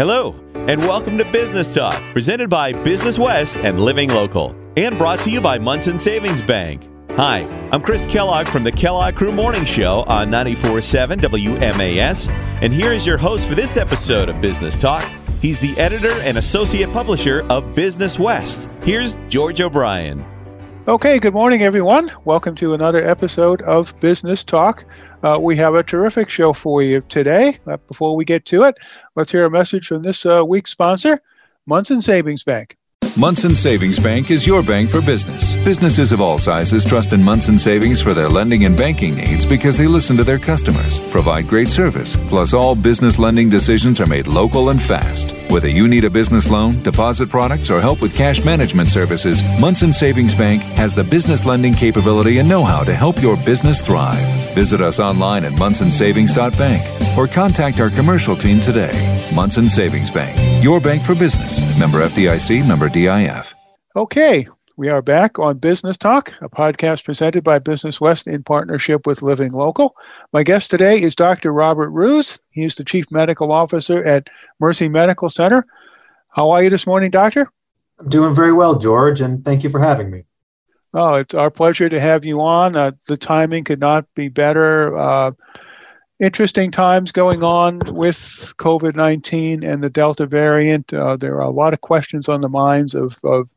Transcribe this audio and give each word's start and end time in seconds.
Hello, 0.00 0.34
and 0.54 0.80
welcome 0.80 1.18
to 1.18 1.30
Business 1.30 1.74
Talk, 1.74 2.02
presented 2.14 2.48
by 2.48 2.72
Business 2.72 3.18
West 3.18 3.56
and 3.56 3.78
Living 3.78 4.08
Local, 4.08 4.56
and 4.78 4.96
brought 4.96 5.20
to 5.20 5.30
you 5.30 5.42
by 5.42 5.58
Monson 5.58 5.98
Savings 5.98 6.40
Bank. 6.40 6.88
Hi, 7.10 7.40
I'm 7.70 7.82
Chris 7.82 8.06
Kellogg 8.06 8.48
from 8.48 8.64
the 8.64 8.72
Kellogg 8.72 9.16
Crew 9.16 9.30
Morning 9.30 9.66
Show 9.66 10.04
on 10.06 10.28
94.7 10.28 11.20
WMAS, 11.20 12.30
and 12.62 12.72
here 12.72 12.94
is 12.94 13.04
your 13.06 13.18
host 13.18 13.46
for 13.46 13.54
this 13.54 13.76
episode 13.76 14.30
of 14.30 14.40
Business 14.40 14.80
Talk. 14.80 15.04
He's 15.42 15.60
the 15.60 15.78
editor 15.78 16.18
and 16.22 16.38
associate 16.38 16.90
publisher 16.94 17.44
of 17.50 17.74
Business 17.74 18.18
West. 18.18 18.70
Here's 18.82 19.18
George 19.28 19.60
O'Brien. 19.60 20.24
Okay, 20.88 21.18
good 21.18 21.34
morning, 21.34 21.62
everyone. 21.62 22.10
Welcome 22.24 22.54
to 22.54 22.72
another 22.72 23.06
episode 23.06 23.60
of 23.62 23.94
Business 24.00 24.44
Talk. 24.44 24.86
Uh, 25.22 25.38
we 25.40 25.54
have 25.56 25.74
a 25.74 25.82
terrific 25.82 26.30
show 26.30 26.52
for 26.52 26.82
you 26.82 27.02
today. 27.08 27.58
Uh, 27.66 27.76
before 27.88 28.16
we 28.16 28.24
get 28.24 28.46
to 28.46 28.62
it, 28.64 28.76
let's 29.16 29.30
hear 29.30 29.44
a 29.44 29.50
message 29.50 29.86
from 29.86 30.02
this 30.02 30.24
uh, 30.24 30.42
week's 30.46 30.70
sponsor, 30.70 31.20
Monson 31.66 32.00
Savings 32.00 32.42
Bank. 32.42 32.78
Monson 33.18 33.56
Savings 33.56 33.98
Bank 33.98 34.30
is 34.30 34.46
your 34.46 34.62
bank 34.62 34.88
for 34.88 35.02
business. 35.02 35.54
Businesses 35.64 36.12
of 36.12 36.20
all 36.20 36.38
sizes 36.38 36.84
trust 36.84 37.12
in 37.12 37.22
Monson 37.22 37.58
Savings 37.58 38.00
for 38.00 38.14
their 38.14 38.28
lending 38.28 38.64
and 38.64 38.76
banking 38.76 39.16
needs 39.16 39.44
because 39.44 39.76
they 39.76 39.86
listen 39.86 40.16
to 40.16 40.24
their 40.24 40.38
customers, 40.38 40.98
provide 41.10 41.46
great 41.46 41.68
service, 41.68 42.16
plus 42.28 42.54
all 42.54 42.74
business 42.74 43.18
lending 43.18 43.50
decisions 43.50 44.00
are 44.00 44.06
made 44.06 44.26
local 44.26 44.70
and 44.70 44.80
fast. 44.80 45.50
Whether 45.50 45.68
you 45.68 45.88
need 45.88 46.04
a 46.04 46.10
business 46.10 46.50
loan, 46.50 46.80
deposit 46.82 47.28
products, 47.28 47.68
or 47.68 47.80
help 47.80 48.00
with 48.00 48.16
cash 48.16 48.44
management 48.44 48.88
services, 48.88 49.42
Monson 49.60 49.92
Savings 49.92 50.36
Bank 50.38 50.62
has 50.62 50.94
the 50.94 51.04
business 51.04 51.44
lending 51.44 51.74
capability 51.74 52.38
and 52.38 52.48
know-how 52.48 52.84
to 52.84 52.94
help 52.94 53.20
your 53.20 53.36
business 53.38 53.80
thrive. 53.80 54.24
Visit 54.54 54.80
us 54.80 55.00
online 55.00 55.44
at 55.44 55.52
monsonsavings.bank 55.52 57.18
or 57.18 57.26
contact 57.26 57.80
our 57.80 57.90
commercial 57.90 58.36
team 58.36 58.60
today. 58.60 58.92
Monson 59.34 59.68
Savings 59.68 60.10
Bank, 60.10 60.36
your 60.62 60.80
bank 60.80 61.02
for 61.02 61.14
business. 61.14 61.78
Member 61.78 61.98
FDIC, 61.98 62.66
member 62.66 62.88
DIF. 62.88 63.54
Okay, 63.96 64.46
we 64.76 64.88
are 64.88 65.02
back 65.02 65.38
on 65.38 65.58
Business 65.58 65.96
Talk, 65.96 66.32
a 66.40 66.48
podcast 66.48 67.04
presented 67.04 67.44
by 67.44 67.58
Business 67.58 68.00
West 68.00 68.26
in 68.26 68.42
partnership 68.42 69.06
with 69.06 69.22
Living 69.22 69.52
Local. 69.52 69.94
My 70.32 70.42
guest 70.42 70.70
today 70.70 71.00
is 71.00 71.14
Dr. 71.14 71.52
Robert 71.52 71.90
Roose. 71.90 72.38
He 72.50 72.64
is 72.64 72.76
the 72.76 72.84
Chief 72.84 73.10
Medical 73.10 73.52
Officer 73.52 74.04
at 74.04 74.30
Mercy 74.58 74.88
Medical 74.88 75.28
Center. 75.28 75.66
How 76.28 76.50
are 76.50 76.62
you 76.62 76.70
this 76.70 76.86
morning, 76.86 77.10
Doctor? 77.10 77.50
I'm 77.98 78.08
doing 78.08 78.34
very 78.34 78.52
well, 78.52 78.78
George, 78.78 79.20
and 79.20 79.44
thank 79.44 79.64
you 79.64 79.70
for 79.70 79.80
having 79.80 80.10
me. 80.10 80.24
Oh, 80.94 81.16
it's 81.16 81.34
our 81.34 81.50
pleasure 81.50 81.88
to 81.88 82.00
have 82.00 82.24
you 82.24 82.40
on. 82.40 82.74
Uh, 82.74 82.92
the 83.06 83.16
timing 83.16 83.64
could 83.64 83.80
not 83.80 84.06
be 84.14 84.28
better. 84.28 84.96
Uh, 84.96 85.32
interesting 86.20 86.70
times 86.70 87.10
going 87.10 87.42
on 87.42 87.78
with 87.94 88.52
COVID 88.58 88.94
19 88.94 89.64
and 89.64 89.82
the 89.82 89.90
Delta 89.90 90.26
variant. 90.26 90.92
Uh, 90.92 91.16
there 91.16 91.34
are 91.36 91.40
a 91.40 91.50
lot 91.50 91.72
of 91.72 91.80
questions 91.80 92.28
on 92.28 92.42
the 92.42 92.48
minds 92.48 92.94
of, 92.94 93.18
of 93.24 93.48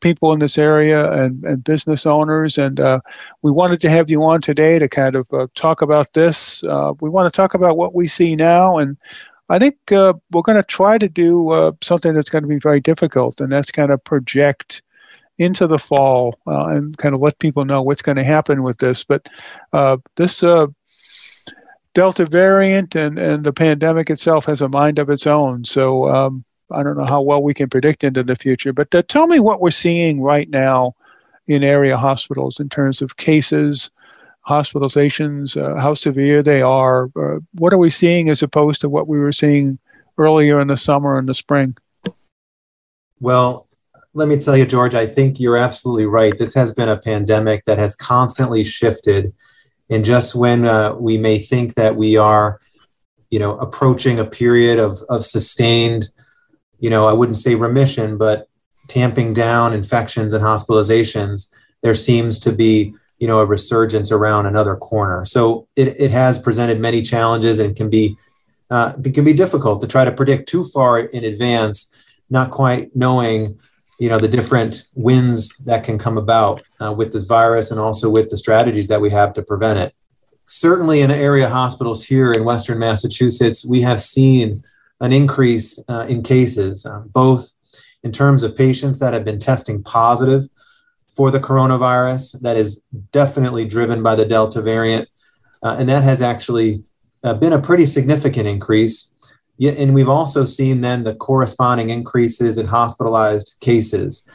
people 0.00 0.32
in 0.32 0.38
this 0.38 0.56
area 0.56 1.12
and, 1.12 1.44
and 1.44 1.64
business 1.64 2.06
owners. 2.06 2.56
And 2.58 2.78
uh, 2.78 3.00
we 3.42 3.50
wanted 3.50 3.80
to 3.80 3.90
have 3.90 4.08
you 4.08 4.22
on 4.22 4.40
today 4.40 4.78
to 4.78 4.88
kind 4.88 5.16
of 5.16 5.26
uh, 5.32 5.48
talk 5.54 5.82
about 5.82 6.12
this. 6.12 6.62
Uh, 6.64 6.94
we 7.00 7.10
want 7.10 7.32
to 7.32 7.36
talk 7.36 7.54
about 7.54 7.76
what 7.76 7.94
we 7.94 8.06
see 8.06 8.36
now. 8.36 8.78
And 8.78 8.96
I 9.48 9.58
think 9.58 9.90
uh, 9.90 10.14
we're 10.30 10.42
going 10.42 10.56
to 10.56 10.62
try 10.62 10.98
to 10.98 11.08
do 11.08 11.50
uh, 11.50 11.72
something 11.82 12.14
that's 12.14 12.30
going 12.30 12.42
to 12.42 12.48
be 12.48 12.58
very 12.58 12.80
difficult, 12.80 13.40
and 13.40 13.52
that's 13.52 13.70
kind 13.70 13.90
of 13.90 14.02
project 14.02 14.82
into 15.38 15.66
the 15.66 15.78
fall 15.78 16.38
and 16.46 16.96
kind 16.98 17.14
of 17.16 17.20
let 17.20 17.38
people 17.38 17.64
know 17.64 17.82
what's 17.82 18.02
going 18.02 18.16
to 18.16 18.24
happen 18.24 18.62
with 18.62 18.78
this. 18.78 19.02
But 19.02 19.28
this 20.16 20.42
Delta 21.94 22.26
variant 22.26 22.94
and, 22.94 23.18
and 23.18 23.44
the 23.44 23.52
pandemic 23.52 24.10
itself 24.10 24.46
has 24.46 24.62
a 24.62 24.68
mind 24.68 24.98
of 24.98 25.10
its 25.10 25.26
own. 25.26 25.64
So 25.64 26.08
um, 26.08 26.44
I 26.70 26.82
don't 26.82 26.96
know 26.96 27.04
how 27.04 27.20
well 27.20 27.42
we 27.42 27.54
can 27.54 27.68
predict 27.68 28.04
into 28.04 28.22
the 28.22 28.36
future. 28.36 28.72
But 28.72 28.94
uh, 28.94 29.02
tell 29.02 29.26
me 29.26 29.40
what 29.40 29.60
we're 29.60 29.70
seeing 29.70 30.20
right 30.20 30.48
now 30.48 30.94
in 31.46 31.64
area 31.64 31.96
hospitals 31.96 32.60
in 32.60 32.68
terms 32.68 33.02
of 33.02 33.16
cases, 33.16 33.90
hospitalizations, 34.48 35.56
uh, 35.60 35.78
how 35.80 35.94
severe 35.94 36.42
they 36.42 36.62
are. 36.62 37.10
Uh, 37.16 37.40
what 37.54 37.72
are 37.72 37.78
we 37.78 37.90
seeing 37.90 38.30
as 38.30 38.42
opposed 38.42 38.80
to 38.80 38.88
what 38.88 39.08
we 39.08 39.18
were 39.18 39.32
seeing 39.32 39.78
earlier 40.18 40.60
in 40.60 40.68
the 40.68 40.76
summer 40.76 41.18
and 41.18 41.28
the 41.28 41.34
spring? 41.34 41.76
Well, 43.20 43.66
let 44.14 44.28
me 44.28 44.36
tell 44.36 44.56
you, 44.56 44.66
George, 44.66 44.94
I 44.94 45.06
think 45.06 45.40
you're 45.40 45.56
absolutely 45.56 46.06
right. 46.06 46.36
This 46.36 46.54
has 46.54 46.72
been 46.72 46.88
a 46.88 46.98
pandemic 46.98 47.64
that 47.64 47.78
has 47.78 47.96
constantly 47.96 48.62
shifted 48.62 49.32
and 49.92 50.04
just 50.04 50.34
when 50.34 50.66
uh, 50.66 50.94
we 50.94 51.18
may 51.18 51.38
think 51.38 51.74
that 51.74 51.94
we 51.94 52.16
are 52.16 52.60
you 53.30 53.38
know 53.38 53.56
approaching 53.58 54.18
a 54.18 54.24
period 54.24 54.78
of, 54.78 54.98
of 55.08 55.24
sustained 55.24 56.08
you 56.78 56.90
know 56.90 57.06
i 57.06 57.12
wouldn't 57.12 57.36
say 57.36 57.54
remission 57.54 58.18
but 58.18 58.48
tamping 58.88 59.32
down 59.32 59.72
infections 59.72 60.34
and 60.34 60.44
hospitalizations 60.44 61.54
there 61.82 61.94
seems 61.94 62.38
to 62.38 62.52
be 62.52 62.94
you 63.22 63.28
know 63.28 63.38
a 63.38 63.46
resurgence 63.46 64.10
around 64.10 64.46
another 64.46 64.74
corner. 64.74 65.24
So 65.24 65.68
it, 65.76 66.00
it 66.00 66.10
has 66.10 66.40
presented 66.40 66.80
many 66.80 67.02
challenges 67.02 67.60
and 67.60 67.76
can 67.76 67.88
be 67.88 68.16
uh, 68.68 68.94
it 69.04 69.14
can 69.14 69.24
be 69.24 69.32
difficult 69.32 69.80
to 69.82 69.86
try 69.86 70.04
to 70.04 70.10
predict 70.10 70.48
too 70.48 70.64
far 70.64 70.98
in 70.98 71.22
advance 71.22 71.94
not 72.30 72.50
quite 72.50 72.96
knowing 72.96 73.60
you 74.02 74.08
know 74.08 74.18
the 74.18 74.26
different 74.26 74.82
wins 74.96 75.56
that 75.58 75.84
can 75.84 75.96
come 75.96 76.18
about 76.18 76.60
uh, 76.80 76.92
with 76.92 77.12
this 77.12 77.22
virus 77.22 77.70
and 77.70 77.78
also 77.78 78.10
with 78.10 78.30
the 78.30 78.36
strategies 78.36 78.88
that 78.88 79.00
we 79.00 79.10
have 79.10 79.32
to 79.34 79.42
prevent 79.42 79.78
it. 79.78 79.94
Certainly 80.46 81.02
in 81.02 81.12
area 81.12 81.48
hospitals 81.48 82.04
here 82.04 82.32
in 82.32 82.44
western 82.44 82.80
massachusetts 82.80 83.64
we 83.64 83.82
have 83.82 84.02
seen 84.02 84.64
an 85.00 85.12
increase 85.12 85.78
uh, 85.88 86.04
in 86.08 86.24
cases 86.24 86.84
um, 86.84 87.10
both 87.14 87.52
in 88.02 88.10
terms 88.10 88.42
of 88.42 88.56
patients 88.56 88.98
that 88.98 89.14
have 89.14 89.24
been 89.24 89.38
testing 89.38 89.84
positive 89.84 90.48
for 91.08 91.30
the 91.30 91.38
coronavirus 91.38 92.40
that 92.40 92.56
is 92.56 92.82
definitely 93.12 93.64
driven 93.64 94.02
by 94.02 94.16
the 94.16 94.24
delta 94.24 94.60
variant 94.60 95.08
uh, 95.62 95.76
and 95.78 95.88
that 95.88 96.02
has 96.02 96.20
actually 96.20 96.82
uh, 97.22 97.34
been 97.34 97.52
a 97.52 97.60
pretty 97.60 97.86
significant 97.86 98.48
increase 98.48 99.11
yeah, 99.62 99.70
and 99.78 99.94
we've 99.94 100.08
also 100.08 100.42
seen 100.42 100.80
then 100.80 101.04
the 101.04 101.14
corresponding 101.14 101.90
increases 101.90 102.58
in 102.58 102.66
hospitalized 102.66 103.58
cases. 103.60 104.26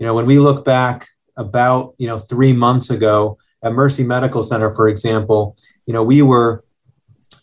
You 0.00 0.06
know, 0.06 0.12
when 0.12 0.26
we 0.26 0.40
look 0.40 0.64
back 0.64 1.06
about, 1.36 1.94
you 1.98 2.08
know, 2.08 2.18
three 2.18 2.52
months 2.52 2.90
ago 2.90 3.38
at 3.62 3.74
Mercy 3.74 4.02
Medical 4.02 4.42
Center, 4.42 4.74
for 4.74 4.88
example, 4.88 5.56
you 5.86 5.92
know, 5.94 6.02
we 6.02 6.20
were 6.20 6.64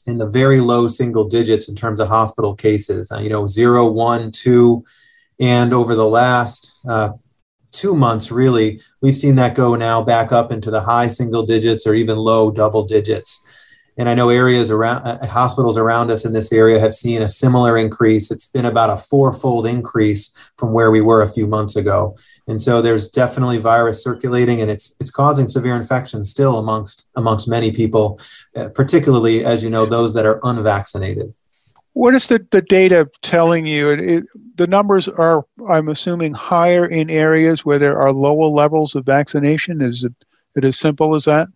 in 0.05 0.17
the 0.17 0.27
very 0.27 0.59
low 0.59 0.89
single 0.89 1.23
digits 1.23 1.69
in 1.69 1.75
terms 1.75 2.01
of 2.01 2.09
hospital 2.09 2.55
cases, 2.55 3.09
uh, 3.09 3.19
you 3.21 3.29
know, 3.29 3.47
zero, 3.47 3.89
one, 3.89 4.29
two. 4.29 4.83
And 5.39 5.73
over 5.73 5.95
the 5.95 6.05
last 6.05 6.73
uh, 6.89 7.13
two 7.71 7.95
months, 7.95 8.31
really, 8.31 8.81
we've 9.01 9.15
seen 9.15 9.35
that 9.35 9.55
go 9.55 9.75
now 9.75 10.01
back 10.01 10.33
up 10.33 10.51
into 10.51 10.69
the 10.69 10.81
high 10.81 11.07
single 11.07 11.45
digits 11.45 11.87
or 11.87 11.93
even 11.93 12.17
low 12.17 12.51
double 12.51 12.83
digits. 12.83 13.47
And 13.97 14.09
I 14.09 14.15
know 14.15 14.29
areas 14.29 14.71
around 14.71 15.03
uh, 15.03 15.25
hospitals 15.27 15.77
around 15.77 16.09
us 16.09 16.25
in 16.25 16.33
this 16.33 16.51
area 16.51 16.79
have 16.79 16.93
seen 16.93 17.21
a 17.21 17.29
similar 17.29 17.77
increase. 17.77 18.31
It's 18.31 18.47
been 18.47 18.65
about 18.65 18.89
a 18.89 18.97
fourfold 18.97 19.67
increase 19.67 20.35
from 20.57 20.73
where 20.73 20.89
we 20.89 21.01
were 21.01 21.21
a 21.21 21.29
few 21.29 21.45
months 21.45 21.75
ago. 21.75 22.15
And 22.47 22.59
so 22.59 22.81
there's 22.81 23.07
definitely 23.07 23.59
virus 23.59 24.03
circulating, 24.03 24.61
and 24.61 24.71
it's 24.71 24.95
it's 24.99 25.11
causing 25.11 25.47
severe 25.47 25.75
infections 25.75 26.29
still 26.29 26.57
amongst 26.57 27.07
amongst 27.15 27.47
many 27.47 27.71
people, 27.71 28.19
uh, 28.55 28.69
particularly 28.69 29.45
as 29.45 29.63
you 29.63 29.69
know 29.69 29.85
those 29.85 30.13
that 30.15 30.25
are 30.25 30.39
unvaccinated. 30.43 31.33
What 31.93 32.15
is 32.15 32.27
the, 32.27 32.45
the 32.49 32.63
data 32.63 33.07
telling 33.21 33.67
you? 33.67 33.91
It, 33.91 33.99
it, 33.99 34.23
the 34.55 34.65
numbers 34.65 35.07
are, 35.07 35.45
I'm 35.69 35.89
assuming, 35.89 36.33
higher 36.33 36.87
in 36.87 37.11
areas 37.11 37.63
where 37.63 37.77
there 37.77 37.99
are 37.99 38.11
lower 38.11 38.47
levels 38.47 38.95
of 38.95 39.05
vaccination. 39.05 39.79
Is 39.79 40.03
it, 40.03 40.13
it 40.55 40.65
as 40.65 40.79
simple 40.79 41.13
as 41.13 41.25
that? 41.25 41.49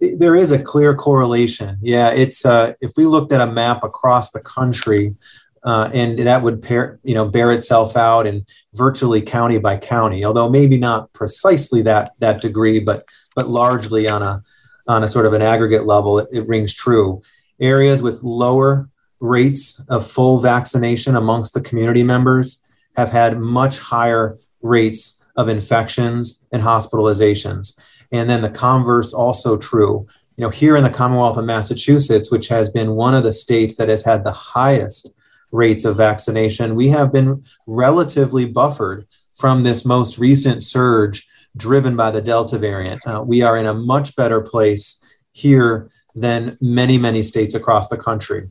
There 0.00 0.34
is 0.34 0.52
a 0.52 0.62
clear 0.62 0.94
correlation. 0.94 1.78
Yeah, 1.80 2.10
it's 2.10 2.44
uh, 2.44 2.74
if 2.80 2.92
we 2.96 3.06
looked 3.06 3.32
at 3.32 3.40
a 3.40 3.52
map 3.52 3.84
across 3.84 4.30
the 4.30 4.40
country, 4.40 5.14
uh, 5.62 5.90
and 5.92 6.18
that 6.20 6.42
would 6.42 6.62
pair, 6.62 6.98
you 7.04 7.14
know 7.14 7.28
bear 7.28 7.52
itself 7.52 7.96
out 7.96 8.26
in 8.26 8.46
virtually 8.74 9.20
county 9.20 9.58
by 9.58 9.76
county, 9.76 10.24
although 10.24 10.48
maybe 10.48 10.78
not 10.78 11.12
precisely 11.12 11.82
that 11.82 12.12
that 12.20 12.40
degree, 12.40 12.80
but 12.80 13.04
but 13.36 13.48
largely 13.48 14.08
on 14.08 14.22
a 14.22 14.42
on 14.88 15.04
a 15.04 15.08
sort 15.08 15.26
of 15.26 15.32
an 15.32 15.42
aggregate 15.42 15.84
level, 15.84 16.18
it, 16.18 16.28
it 16.32 16.48
rings 16.48 16.72
true. 16.72 17.20
Areas 17.60 18.02
with 18.02 18.22
lower 18.22 18.88
rates 19.20 19.82
of 19.88 20.06
full 20.06 20.40
vaccination 20.40 21.14
amongst 21.14 21.52
the 21.52 21.60
community 21.60 22.02
members 22.02 22.62
have 22.96 23.10
had 23.10 23.38
much 23.38 23.78
higher 23.78 24.38
rates 24.62 25.22
of 25.36 25.48
infections 25.48 26.46
and 26.52 26.62
hospitalizations. 26.62 27.78
And 28.12 28.28
then 28.28 28.42
the 28.42 28.50
converse 28.50 29.12
also 29.12 29.56
true. 29.56 30.06
You 30.36 30.44
know, 30.44 30.50
here 30.50 30.76
in 30.76 30.84
the 30.84 30.90
Commonwealth 30.90 31.36
of 31.36 31.44
Massachusetts, 31.44 32.30
which 32.30 32.48
has 32.48 32.70
been 32.70 32.92
one 32.92 33.14
of 33.14 33.22
the 33.22 33.32
states 33.32 33.76
that 33.76 33.88
has 33.88 34.04
had 34.04 34.24
the 34.24 34.32
highest 34.32 35.12
rates 35.52 35.84
of 35.84 35.96
vaccination, 35.96 36.74
we 36.74 36.88
have 36.88 37.12
been 37.12 37.44
relatively 37.66 38.46
buffered 38.46 39.06
from 39.34 39.62
this 39.62 39.84
most 39.84 40.18
recent 40.18 40.62
surge 40.62 41.26
driven 41.56 41.96
by 41.96 42.10
the 42.10 42.22
Delta 42.22 42.58
variant. 42.58 43.00
Uh, 43.06 43.22
we 43.26 43.42
are 43.42 43.56
in 43.56 43.66
a 43.66 43.74
much 43.74 44.14
better 44.16 44.40
place 44.40 45.04
here 45.32 45.90
than 46.14 46.56
many, 46.60 46.98
many 46.98 47.22
states 47.22 47.54
across 47.54 47.88
the 47.88 47.96
country. 47.96 48.48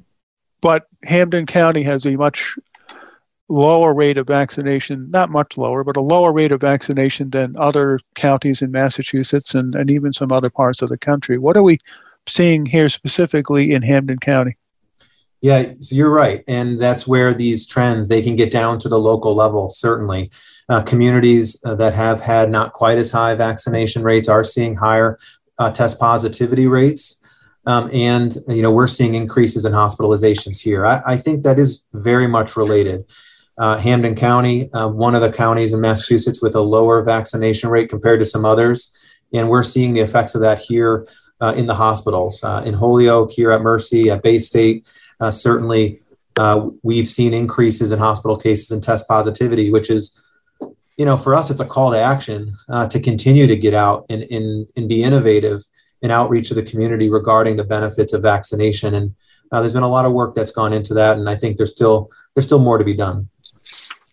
but 0.62 0.88
Hampden 1.04 1.46
County 1.46 1.84
has 1.84 2.06
a 2.06 2.18
much 2.18 2.56
lower 3.50 3.94
rate 3.94 4.18
of 4.18 4.28
vaccination, 4.28 5.10
not 5.12 5.30
much 5.30 5.58
lower, 5.58 5.84
but 5.84 5.98
a 5.98 6.02
lower 6.02 6.32
rate 6.32 6.52
of 6.52 6.62
vaccination 6.62 7.32
than 7.32 7.56
other 7.58 8.00
counties 8.16 8.62
in 8.62 8.72
Massachusetts 8.72 9.56
and, 9.56 9.76
and 9.76 9.90
even 9.90 10.14
some 10.14 10.32
other 10.32 10.50
parts 10.50 10.82
of 10.82 10.90
the 10.90 10.98
country. 10.98 11.38
What 11.38 11.58
are 11.58 11.64
we 11.64 11.80
seeing 12.28 12.66
here 12.66 12.90
specifically 12.90 13.74
in 13.74 13.82
Hampden 13.82 14.20
County? 14.20 14.56
Yeah, 15.42 15.74
so 15.80 15.96
you're 15.96 16.12
right, 16.12 16.44
and 16.50 16.78
that's 16.78 17.08
where 17.08 17.34
these 17.34 17.66
trends 17.66 18.10
they 18.10 18.22
can 18.22 18.36
get 18.36 18.52
down 18.52 18.78
to 18.80 18.90
the 18.90 19.00
local 19.00 19.34
level. 19.34 19.70
Certainly, 19.70 20.32
uh, 20.68 20.82
communities 20.84 21.60
uh, 21.64 21.76
that 21.76 21.94
have 21.94 22.20
had 22.20 22.52
not 22.52 22.74
quite 22.74 22.98
as 22.98 23.12
high 23.12 23.36
vaccination 23.36 24.04
rates 24.04 24.28
are 24.28 24.44
seeing 24.44 24.76
higher 24.76 25.18
uh, 25.58 25.72
test 25.72 25.98
positivity 25.98 26.68
rates, 26.68 27.24
um, 27.66 27.90
and 27.94 28.36
you 28.50 28.62
know 28.62 28.72
we're 28.72 28.86
seeing 28.86 29.14
increases 29.14 29.64
in 29.64 29.72
hospitalizations 29.72 30.60
here. 30.60 30.86
I, 30.86 31.02
I 31.08 31.16
think 31.16 31.44
that 31.44 31.58
is 31.58 31.86
very 31.94 32.28
much 32.28 32.58
related. 32.58 33.06
Uh, 33.60 33.78
Hampden 33.78 34.16
County, 34.16 34.72
uh, 34.74 34.88
one 34.88 35.16
of 35.16 35.22
the 35.22 35.32
counties 35.32 35.74
in 35.74 35.82
Massachusetts 35.82 36.42
with 36.42 36.56
a 36.56 36.62
lower 36.62 37.04
vaccination 37.04 37.70
rate 37.70 37.90
compared 37.90 38.20
to 38.22 38.26
some 38.26 38.46
others, 38.46 38.96
and 39.34 39.50
we're 39.50 39.64
seeing 39.64 39.94
the 39.94 40.00
effects 40.00 40.34
of 40.34 40.42
that 40.42 40.60
here 40.60 41.06
uh, 41.42 41.54
in 41.56 41.66
the 41.66 41.76
hospitals 41.76 42.44
in 42.66 42.74
Holyoke, 42.74 43.32
here 43.32 43.52
at 43.52 43.62
Mercy, 43.62 44.10
at 44.10 44.24
Baystate. 44.24 44.86
Uh, 45.20 45.32
certainly, 45.32 46.02
uh, 46.38 46.70
we've 46.84 47.10
seen 47.10 47.34
increases 47.34 47.92
in 47.92 48.00
hospital 48.00 48.38
cases 48.38 48.72
and 48.72 48.82
test 48.82 49.08
positivity, 49.08 49.72
which 49.72 49.90
is, 49.90 50.22
you 50.98 51.06
know, 51.06 51.18
for 51.18 51.36
us, 51.36 51.52
it's 51.52 51.60
a 51.60 51.66
call 51.66 51.92
to 51.92 52.00
action 52.00 52.54
uh, 52.70 52.88
to 52.88 53.00
continue 53.00 53.48
to 53.48 53.56
get 53.56 53.74
out 53.74 54.06
and, 54.10 54.24
and, 54.24 54.68
and 54.78 54.88
be 54.88 55.04
innovative 55.04 55.62
in 56.02 56.12
outreach 56.12 56.48
to 56.48 56.54
the 56.54 56.64
community 56.64 57.10
regarding 57.10 57.58
the 57.58 57.64
benefits 57.64 58.14
of 58.14 58.22
vaccination. 58.22 58.94
And 58.94 59.16
uh, 59.52 59.60
there's 59.60 59.74
been 59.74 59.84
a 59.84 59.90
lot 59.90 60.06
of 60.06 60.14
work 60.14 60.36
that's 60.36 60.52
gone 60.52 60.72
into 60.72 60.94
that, 60.94 61.18
and 61.18 61.30
I 61.30 61.36
think 61.36 61.58
there's 61.58 61.72
still 61.72 62.10
there's 62.34 62.46
still 62.46 62.60
more 62.60 62.78
to 62.78 62.86
be 62.86 62.94
done. 62.94 63.28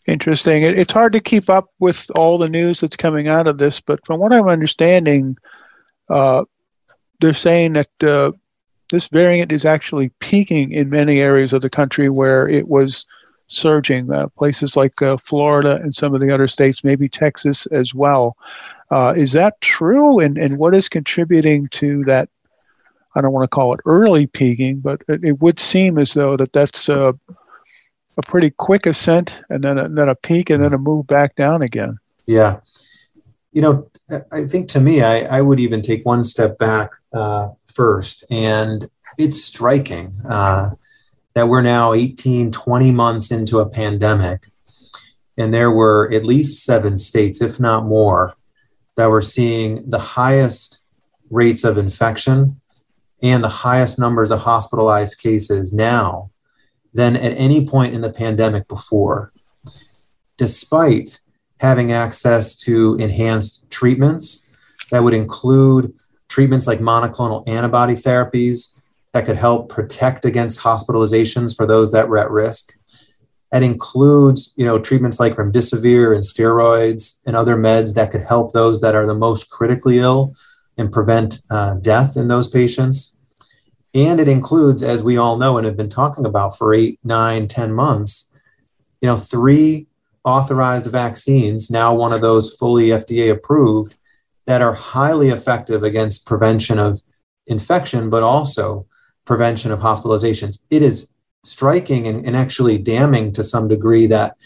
Interesting. 0.07 0.63
It's 0.63 0.93
hard 0.93 1.13
to 1.15 1.21
keep 1.21 1.51
up 1.51 1.71
with 1.81 2.07
all 2.15 2.39
the 2.39 2.49
news 2.49 2.81
that's 2.81 2.97
coming 2.97 3.27
out 3.27 3.49
of 3.49 3.59
this, 3.59 3.81
but 3.81 4.05
from 4.07 4.21
what 4.21 4.33
I'm 4.33 4.49
understanding, 4.49 5.37
uh, 6.09 6.45
they're 7.21 7.35
saying 7.35 7.73
that 7.73 8.03
uh, 8.03 8.31
this 8.91 9.09
variant 9.09 9.51
is 9.51 9.65
actually 9.65 10.11
peaking 10.21 10.71
in 10.71 10.91
many 10.91 11.21
areas 11.21 11.53
of 11.53 11.63
the 11.63 11.71
country 11.71 12.09
where 12.09 12.49
it 12.49 12.69
was 12.69 13.05
surging. 13.49 14.13
Uh, 14.13 14.29
places 14.29 14.77
like 14.77 15.01
uh, 15.03 15.17
Florida 15.17 15.81
and 15.83 15.95
some 15.95 16.15
of 16.15 16.21
the 16.21 16.33
other 16.33 16.47
states, 16.47 16.85
maybe 16.85 17.09
Texas 17.09 17.67
as 17.67 17.95
well. 17.95 18.37
Uh, 18.91 19.13
is 19.17 19.33
that 19.33 19.61
true? 19.61 20.21
And, 20.21 20.39
and 20.39 20.59
what 20.59 20.75
is 20.75 20.89
contributing 20.89 21.67
to 21.69 22.05
that? 22.05 22.29
I 23.17 23.23
don't 23.23 23.33
want 23.33 23.45
to 23.45 23.49
call 23.49 23.73
it 23.73 23.81
early 23.87 24.27
peaking, 24.27 24.81
but 24.81 25.03
it, 25.09 25.25
it 25.25 25.41
would 25.41 25.59
seem 25.59 25.99
as 25.99 26.15
though 26.15 26.37
that 26.37 26.53
that's 26.53 26.89
a, 28.17 28.23
pretty 28.23 28.51
quick 28.51 28.87
ascent 28.87 29.43
and 29.51 29.63
then 29.63 29.79
a, 29.79 29.89
then 29.89 30.09
a 30.09 30.15
peak 30.15 30.51
and 30.51 30.63
then 30.63 30.73
a 30.73 30.79
move 30.79 31.07
back 31.07 31.37
down 31.37 31.63
again. 31.63 31.99
Yeah. 32.27 32.61
You 33.53 33.63
know, 33.63 33.91
I 34.33 34.45
think 34.45 34.69
to 34.71 34.81
me, 34.81 35.03
I, 35.03 35.39
I 35.39 35.41
would 35.41 35.61
even 35.61 35.83
take 35.83 36.05
one 36.05 36.25
step 36.25 36.59
back 36.59 36.91
uh, 37.13 37.51
first. 37.67 38.25
And 38.31 38.89
it's 39.19 39.43
striking 39.43 40.15
uh, 40.29 40.71
that 41.35 41.49
we're 41.49 41.63
now 41.63 41.93
18, 41.93 42.53
20 42.53 42.91
months 42.91 43.31
into 43.31 43.59
a 43.59 43.69
pandemic. 43.69 44.49
And 45.39 45.53
there 45.53 45.71
were 45.71 46.11
at 46.13 46.25
least 46.25 46.65
seven 46.65 46.97
states, 46.97 47.43
if 47.43 47.61
not 47.61 47.85
more, 47.85 48.35
that 48.97 49.11
were 49.11 49.23
seeing 49.23 49.89
the 49.89 49.99
highest 49.99 50.81
rates 51.31 51.65
of 51.65 51.77
infection 51.77 52.61
and 53.23 53.43
the 53.43 53.49
highest 53.49 53.99
numbers 53.99 54.31
of 54.31 54.41
hospitalized 54.41 55.19
cases 55.19 55.73
now 55.73 56.31
than 56.97 57.15
at 57.17 57.37
any 57.37 57.67
point 57.67 57.95
in 57.95 58.01
the 58.01 58.13
pandemic 58.13 58.67
before, 58.69 59.33
despite 60.37 61.21
having 61.61 61.93
access 61.93 62.57
to 62.57 62.97
enhanced 62.97 63.71
treatments 63.71 64.47
that 64.91 65.03
would 65.03 65.15
include 65.15 65.93
treatments 66.29 66.67
like 66.67 66.81
monoclonal 66.81 67.47
antibody 67.47 67.95
therapies 67.95 68.73
that 69.13 69.25
could 69.25 69.37
help 69.37 69.69
protect 69.69 70.25
against 70.25 70.61
hospitalizations 70.61 71.57
for 71.57 71.67
those 71.67 71.93
that 71.93 72.09
were 72.09 72.19
at 72.19 72.31
risk. 72.31 72.77
That 73.53 73.63
includes, 73.63 74.53
you 74.57 74.65
know, 74.65 74.79
treatments 74.79 75.21
like 75.21 75.37
remdesivir 75.37 76.15
and 76.15 76.25
steroids 76.25 77.21
and 77.27 77.37
other 77.37 77.57
meds 77.57 77.95
that 77.95 78.11
could 78.11 78.23
help 78.23 78.53
those 78.53 78.81
that 78.81 78.95
are 78.95 79.07
the 79.07 79.15
most 79.15 79.49
critically 79.49 79.99
ill 79.99 80.35
and 80.77 80.93
prevent 80.93 81.41
uh, 81.51 81.75
death 81.75 82.17
in 82.17 82.29
those 82.29 82.49
patients. 82.49 83.16
And 83.97 84.21
it 84.21 84.29
includes, 84.29 84.83
as 84.83 85.03
we 85.03 85.17
all 85.17 85.39
know 85.39 85.57
and 85.57 85.65
have 85.65 85.79
been 85.79 85.89
talking 85.89 86.27
about 86.27 86.59
for 86.59 86.75
eight, 86.75 87.01
nine, 87.03 87.49
ten 87.49 87.73
months, 87.73 88.31
you 89.01 89.09
know, 89.09 89.17
three 89.17 89.87
authorized 90.23 90.85
vaccines, 90.85 91.71
now 91.71 91.95
one 91.95 92.13
of 92.13 92.21
those 92.21 92.55
fully 92.55 92.89
FDA 92.89 93.31
approved, 93.31 93.97
that 94.45 94.61
are 94.61 94.75
highly 94.75 95.31
effective 95.31 95.83
against 95.83 96.27
prevention 96.27 96.79
of 96.79 97.03
infection, 97.47 98.11
but 98.11 98.23
also 98.23 98.87
prevention 99.25 99.73
of 99.73 99.81
hospitalizations. 99.81 100.63
It 100.69 100.83
is 100.83 101.11
striking 101.43 102.07
and, 102.07 102.27
and, 102.27 102.37
actually 102.37 102.77
damning 102.77 103.33
to 103.33 103.43
some 103.43 103.67
degree 103.67 104.07
that, 104.09 104.37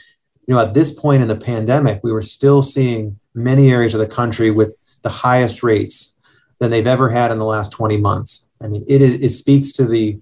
you 0.47 0.55
know, 0.55 0.61
at 0.61 0.75
this 0.75 0.93
point 0.93 1.23
in 1.23 1.29
the 1.29 1.37
pandemic, 1.37 2.05
we 2.05 2.13
were 2.13 2.23
still 2.23 2.63
seeing 2.63 3.19
many 3.35 3.73
areas 3.73 3.95
of 3.95 4.01
the 4.01 4.07
country 4.07 4.53
with 4.53 4.75
the 5.03 5.09
highest 5.09 5.65
rates 5.65 6.17
than 6.61 6.71
they've 6.71 6.87
ever 6.87 7.09
had 7.09 7.33
in 7.33 7.39
the 7.39 7.45
last 7.45 7.73
20 7.73 7.97
months. 7.97 8.47
I 8.63 8.69
mean, 8.69 8.85
it, 8.87 9.01
is, 9.01 9.15
it 9.17 9.31
speaks 9.31 9.73
to 9.73 9.87
the 9.87 10.21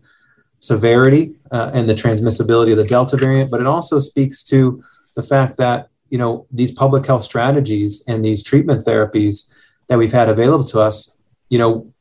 severity 0.58 1.35
uh, 1.50 1.70
and 1.75 1.88
the 1.88 1.94
transmissibility 1.94 2.73
of 2.73 2.79
the 2.79 2.85
Delta 2.85 3.17
variant, 3.17 3.50
but 3.50 3.61
it 3.61 3.67
also 3.67 3.99
speaks 3.99 4.43
to 4.44 4.82
the 5.14 5.23
fact 5.23 5.56
that, 5.58 5.88
you 6.08 6.19
know, 6.19 6.46
these 6.50 6.70
public 6.70 7.06
health 7.06 7.23
strategies 7.23 8.02
and 8.06 8.25
these 8.25 8.43
treatment 8.43 8.87
therapies 8.87 9.52
that 9.88 9.99
we've 9.99 10.12
had 10.12 10.29
available 10.29 10.64
to 10.64 10.81
us, 10.81 11.14
you 11.50 11.58
know, 11.58 11.93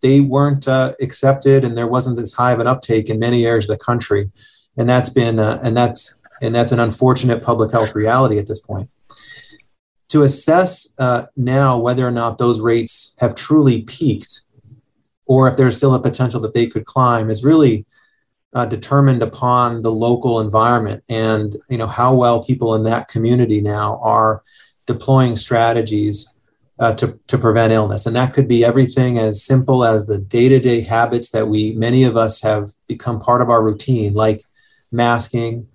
they 0.00 0.20
weren't 0.20 0.66
uh, 0.66 0.94
accepted, 1.00 1.64
and 1.64 1.76
there 1.76 1.86
wasn't 1.86 2.18
as 2.18 2.32
high 2.32 2.52
of 2.52 2.60
an 2.60 2.66
uptake 2.66 3.08
in 3.08 3.18
many 3.18 3.46
areas 3.46 3.68
of 3.68 3.78
the 3.78 3.84
country, 3.84 4.30
and 4.76 4.88
that's 4.88 5.08
been 5.08 5.38
uh, 5.38 5.60
and 5.62 5.76
that's 5.76 6.18
and 6.42 6.54
that's 6.54 6.72
an 6.72 6.80
unfortunate 6.80 7.42
public 7.42 7.70
health 7.70 7.94
reality 7.94 8.38
at 8.38 8.46
this 8.46 8.60
point. 8.60 8.90
To 10.08 10.22
assess 10.22 10.92
uh, 10.98 11.26
now 11.36 11.78
whether 11.78 12.06
or 12.06 12.10
not 12.10 12.38
those 12.38 12.60
rates 12.60 13.14
have 13.18 13.34
truly 13.36 13.82
peaked, 13.82 14.40
or 15.30 15.46
if 15.46 15.56
there's 15.56 15.76
still 15.76 15.94
a 15.94 16.02
potential 16.02 16.40
that 16.40 16.54
they 16.54 16.66
could 16.66 16.86
climb, 16.86 17.30
is 17.30 17.44
really 17.44 17.86
uh, 18.52 18.66
determined 18.66 19.22
upon 19.22 19.82
the 19.82 19.92
local 19.92 20.40
environment 20.40 21.04
and 21.08 21.54
you 21.68 21.78
know 21.78 21.86
how 21.86 22.12
well 22.12 22.42
people 22.42 22.74
in 22.74 22.82
that 22.82 23.06
community 23.06 23.60
now 23.60 24.00
are 24.02 24.42
deploying 24.86 25.36
strategies 25.36 26.26
uh, 26.80 26.92
to, 26.94 27.16
to 27.28 27.38
prevent 27.38 27.72
illness. 27.72 28.06
And 28.06 28.16
that 28.16 28.34
could 28.34 28.48
be 28.48 28.64
everything 28.64 29.18
as 29.18 29.44
simple 29.44 29.84
as 29.84 30.06
the 30.06 30.18
day 30.18 30.48
to 30.48 30.58
day 30.58 30.80
habits 30.80 31.30
that 31.30 31.46
we, 31.46 31.74
many 31.74 32.02
of 32.02 32.16
us, 32.16 32.42
have 32.42 32.70
become 32.88 33.20
part 33.20 33.40
of 33.40 33.50
our 33.50 33.62
routine, 33.62 34.14
like 34.14 34.42
masking, 34.90 35.68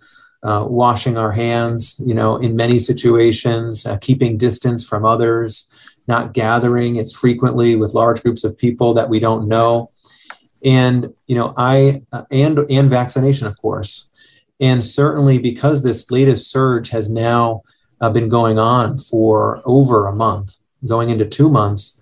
uh, 0.44 0.65
washing 0.68 1.18
our 1.18 1.32
hands, 1.32 2.01
you 2.06 2.13
know, 2.13 2.36
in 2.36 2.58
many 2.58 2.79
situations, 2.79 3.86
uh, 3.86 3.98
keeping 4.00 4.36
distance 4.36 4.84
from 4.84 5.06
others, 5.06 5.70
not 6.07 6.33
gathering 6.33 7.00
as 7.00 7.13
frequently 7.13 7.75
with 7.75 7.93
large 7.93 8.21
groups 8.21 8.43
of 8.43 8.57
people 8.57 8.93
that 8.93 9.09
we 9.09 9.19
don't 9.19 9.47
know. 9.47 9.91
And, 10.63 11.13
you 11.27 11.35
know, 11.35 11.53
I, 11.57 12.01
uh, 12.12 12.24
and, 12.31 12.59
and 12.69 12.89
vaccination, 12.89 13.47
of 13.47 13.57
course. 13.57 14.09
And 14.59 14.83
certainly 14.83 15.38
because 15.38 15.83
this 15.83 16.09
latest 16.09 16.50
surge 16.50 16.89
has 16.89 17.09
now 17.09 17.62
uh, 18.01 18.09
been 18.09 18.29
going 18.29 18.57
on 18.57 18.97
for 18.97 19.62
over 19.65 20.07
a 20.07 20.15
month, 20.15 20.59
going 20.85 21.09
into 21.09 21.25
two 21.25 21.50
months, 21.50 22.01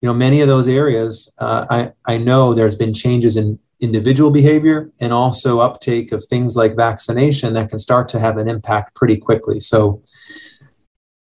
you 0.00 0.08
know, 0.08 0.14
many 0.14 0.40
of 0.40 0.48
those 0.48 0.68
areas, 0.68 1.32
uh, 1.38 1.66
I, 1.68 1.92
I 2.06 2.18
know 2.18 2.54
there's 2.54 2.76
been 2.76 2.94
changes 2.94 3.36
in 3.36 3.58
individual 3.80 4.30
behavior 4.30 4.90
and 5.00 5.12
also 5.12 5.60
uptake 5.60 6.12
of 6.12 6.24
things 6.24 6.56
like 6.56 6.76
vaccination 6.76 7.54
that 7.54 7.70
can 7.70 7.78
start 7.78 8.08
to 8.08 8.18
have 8.18 8.36
an 8.36 8.48
impact 8.48 8.94
pretty 8.94 9.16
quickly. 9.16 9.60
So 9.60 10.02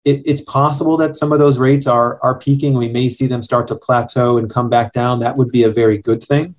it, 0.07 0.23
it's 0.25 0.41
possible 0.41 0.97
that 0.99 1.17
some 1.17 1.33
of 1.33 1.41
those 1.41 1.59
rates 1.59 1.87
are, 1.87 2.19
are 2.23 2.39
peaking. 2.39 2.75
We 2.75 2.89
may 2.89 3.11
see 3.11 3.27
them 3.27 3.43
start 3.43 3.67
to 3.67 3.75
plateau 3.75 4.39
and 4.39 4.49
come 4.49 4.71
back 4.71 4.93
down. 4.93 5.19
That 5.19 5.37
would 5.37 5.51
be 5.51 5.65
a 5.65 5.71
very 5.71 5.99
good 5.99 6.23
thing. 6.23 6.55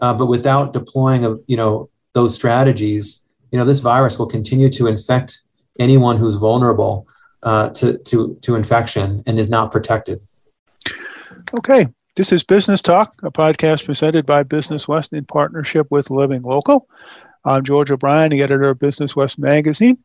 Uh, 0.00 0.12
but 0.12 0.26
without 0.26 0.74
deploying, 0.74 1.24
a, 1.24 1.36
you 1.46 1.56
know, 1.56 1.88
those 2.12 2.34
strategies, 2.34 3.24
you 3.50 3.58
know, 3.58 3.64
this 3.64 3.80
virus 3.80 4.18
will 4.18 4.26
continue 4.26 4.68
to 4.68 4.86
infect 4.86 5.40
anyone 5.78 6.18
who's 6.18 6.36
vulnerable 6.36 7.08
uh, 7.42 7.70
to, 7.70 7.96
to, 7.98 8.38
to 8.42 8.54
infection 8.54 9.22
and 9.26 9.40
is 9.40 9.48
not 9.48 9.72
protected. 9.72 10.20
Okay. 11.54 11.86
This 12.16 12.30
is 12.32 12.44
Business 12.44 12.82
Talk, 12.82 13.14
a 13.22 13.30
podcast 13.30 13.86
presented 13.86 14.26
by 14.26 14.42
Business 14.42 14.86
West 14.86 15.14
in 15.14 15.24
partnership 15.24 15.86
with 15.90 16.10
Living 16.10 16.42
Local. 16.42 16.86
I'm 17.46 17.64
George 17.64 17.90
O'Brien, 17.90 18.30
the 18.30 18.42
editor 18.42 18.68
of 18.68 18.78
Business 18.78 19.16
West 19.16 19.38
magazine. 19.38 19.96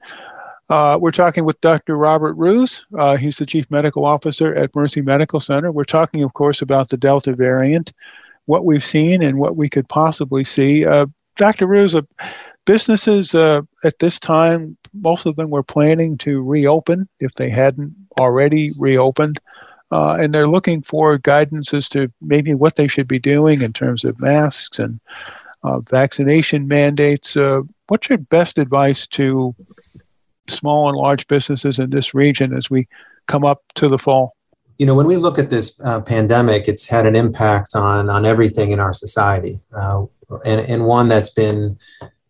Uh, 0.69 0.97
we're 0.99 1.11
talking 1.11 1.45
with 1.45 1.61
Dr. 1.61 1.95
Robert 1.95 2.33
Roose. 2.33 2.85
Uh, 2.97 3.17
he's 3.17 3.37
the 3.37 3.45
chief 3.45 3.69
medical 3.69 4.05
officer 4.05 4.53
at 4.55 4.75
Mercy 4.75 5.01
Medical 5.01 5.39
Center. 5.39 5.71
We're 5.71 5.83
talking, 5.83 6.23
of 6.23 6.33
course, 6.33 6.61
about 6.61 6.89
the 6.89 6.97
Delta 6.97 7.33
variant, 7.33 7.93
what 8.45 8.65
we've 8.65 8.83
seen, 8.83 9.21
and 9.21 9.37
what 9.37 9.55
we 9.55 9.69
could 9.69 9.87
possibly 9.89 10.43
see. 10.43 10.83
Uh, 10.83 11.05
Dr. 11.35 11.67
Roose, 11.67 11.93
uh, 11.93 12.01
businesses 12.65 13.35
uh, 13.35 13.61
at 13.83 13.99
this 13.99 14.19
time, 14.19 14.75
most 14.93 15.27
of 15.27 15.35
them 15.35 15.51
were 15.51 15.61
planning 15.61 16.17
to 16.19 16.41
reopen 16.41 17.07
if 17.19 17.35
they 17.35 17.49
hadn't 17.49 17.93
already 18.19 18.71
reopened. 18.77 19.39
Uh, 19.91 20.17
and 20.19 20.33
they're 20.33 20.47
looking 20.47 20.81
for 20.81 21.19
guidance 21.19 21.75
as 21.75 21.87
to 21.89 22.11
maybe 22.21 22.55
what 22.55 22.75
they 22.75 22.87
should 22.87 23.07
be 23.07 23.19
doing 23.19 23.61
in 23.61 23.71
terms 23.71 24.03
of 24.03 24.19
masks 24.19 24.79
and 24.79 24.99
vaccination 25.89 26.67
mandates. 26.67 27.37
What's 27.87 28.09
your 28.09 28.17
best 28.17 28.57
advice 28.57 29.05
to 29.07 29.53
small 30.47 30.89
and 30.89 30.97
large 30.97 31.27
businesses 31.27 31.79
in 31.79 31.89
this 31.89 32.13
region 32.13 32.53
as 32.53 32.69
we 32.69 32.87
come 33.27 33.45
up 33.45 33.63
to 33.75 33.87
the 33.87 33.97
fall? 33.97 34.35
You 34.77 34.85
know, 34.85 34.95
when 34.95 35.07
we 35.07 35.15
look 35.15 35.39
at 35.39 35.49
this 35.49 35.79
uh, 35.83 36.01
pandemic, 36.01 36.67
it's 36.67 36.85
had 36.85 37.05
an 37.05 37.15
impact 37.15 37.75
on 37.75 38.09
on 38.09 38.25
everything 38.25 38.71
in 38.71 38.79
our 38.79 38.93
society, 38.93 39.59
uh, 39.75 40.05
and 40.43 40.61
and 40.61 40.85
one 40.85 41.07
that's 41.07 41.29
been, 41.29 41.77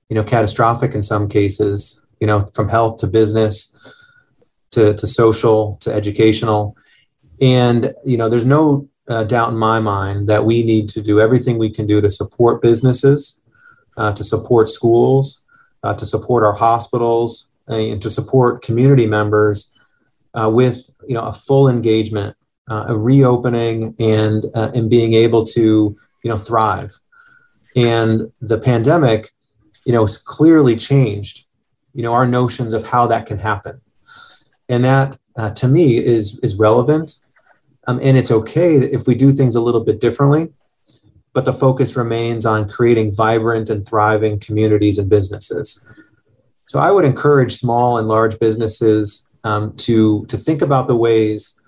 you 0.10 0.16
know, 0.16 0.24
catastrophic 0.24 0.94
in 0.94 1.02
some 1.02 1.28
cases. 1.28 2.02
You 2.20 2.28
know, 2.28 2.46
from 2.54 2.70
health 2.70 3.00
to 3.00 3.08
business, 3.08 3.74
to 4.72 4.94
to 4.94 5.08
social 5.08 5.78
to 5.82 5.92
educational, 5.92 6.78
and 7.42 7.94
you 8.06 8.16
know, 8.16 8.30
there's 8.30 8.46
no 8.46 8.88
uh, 9.08 9.24
doubt 9.24 9.50
in 9.50 9.58
my 9.58 9.80
mind 9.80 10.28
that 10.28 10.46
we 10.46 10.64
need 10.64 10.88
to 10.90 11.02
do 11.02 11.20
everything 11.20 11.58
we 11.58 11.70
can 11.70 11.88
do 11.88 12.02
to 12.02 12.10
support 12.10 12.62
businesses, 12.62 13.42
uh, 13.98 14.14
to 14.14 14.24
support 14.24 14.70
schools, 14.70 15.44
uh, 15.84 15.94
to 15.94 16.06
support 16.06 16.44
our 16.44 16.54
hospitals, 16.54 17.50
and 17.68 18.02
to 18.02 18.10
support 18.10 18.62
community 18.62 19.08
members 19.08 19.72
uh, 20.36 20.50
with 20.54 20.90
you 21.08 21.14
know 21.14 21.24
a 21.24 21.34
full 21.34 21.68
engagement, 21.68 22.36
uh, 22.70 22.86
a 22.90 22.98
reopening, 22.98 23.96
and 24.00 24.46
uh, 24.54 24.72
and 24.76 24.90
being 24.90 25.14
able 25.14 25.44
to 25.44 25.98
you 26.24 26.30
know 26.30 26.38
thrive. 26.38 26.94
And 27.76 28.32
the 28.42 28.58
pandemic, 28.58 29.32
you 29.86 29.92
know, 29.92 30.06
has 30.06 30.18
clearly 30.18 30.78
changed, 30.78 31.46
you 31.94 32.04
know, 32.04 32.14
our 32.14 32.26
notions 32.26 32.74
of 32.74 32.88
how 32.88 33.08
that 33.08 33.26
can 33.26 33.38
happen, 33.38 33.82
and 34.70 34.84
that 34.84 35.18
uh, 35.38 35.52
to 35.52 35.68
me 35.68 35.98
is 35.98 36.40
is 36.40 36.56
relevant, 36.56 37.20
um, 37.88 38.00
and 38.02 38.18
it's 38.18 38.32
okay 38.32 38.76
if 38.76 39.08
we 39.08 39.16
do 39.16 39.32
things 39.32 39.56
a 39.56 39.62
little 39.62 39.84
bit 39.84 40.00
differently. 40.00 40.54
But 41.34 41.44
the 41.44 41.54
focus 41.54 41.98
remains 41.98 42.46
on 42.46 42.70
creating 42.70 43.14
vibrant 43.14 43.70
and 43.70 43.86
thriving 43.86 44.40
communities 44.40 44.98
and 44.98 45.10
businesses. 45.10 45.84
So 46.66 46.80
I 46.80 46.92
would 46.92 47.06
encourage 47.06 47.56
small 47.56 47.98
and 47.98 48.08
large 48.08 48.40
businesses 48.40 49.28
um, 49.44 49.76
to 49.78 50.26
to 50.26 50.38
think 50.38 50.62
about 50.62 50.88
the 50.88 50.96
ways 50.96 51.60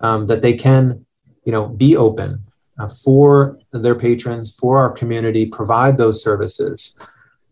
um, 0.00 0.26
that 0.26 0.42
they 0.42 0.54
can, 0.54 1.04
you 1.44 1.52
know, 1.52 1.68
be 1.68 1.96
open 1.96 2.44
uh, 2.78 2.88
for 2.88 3.58
their 3.72 3.94
patrons, 3.94 4.52
for 4.52 4.78
our 4.78 4.90
community, 4.92 5.46
provide 5.46 5.98
those 5.98 6.22
services, 6.22 6.98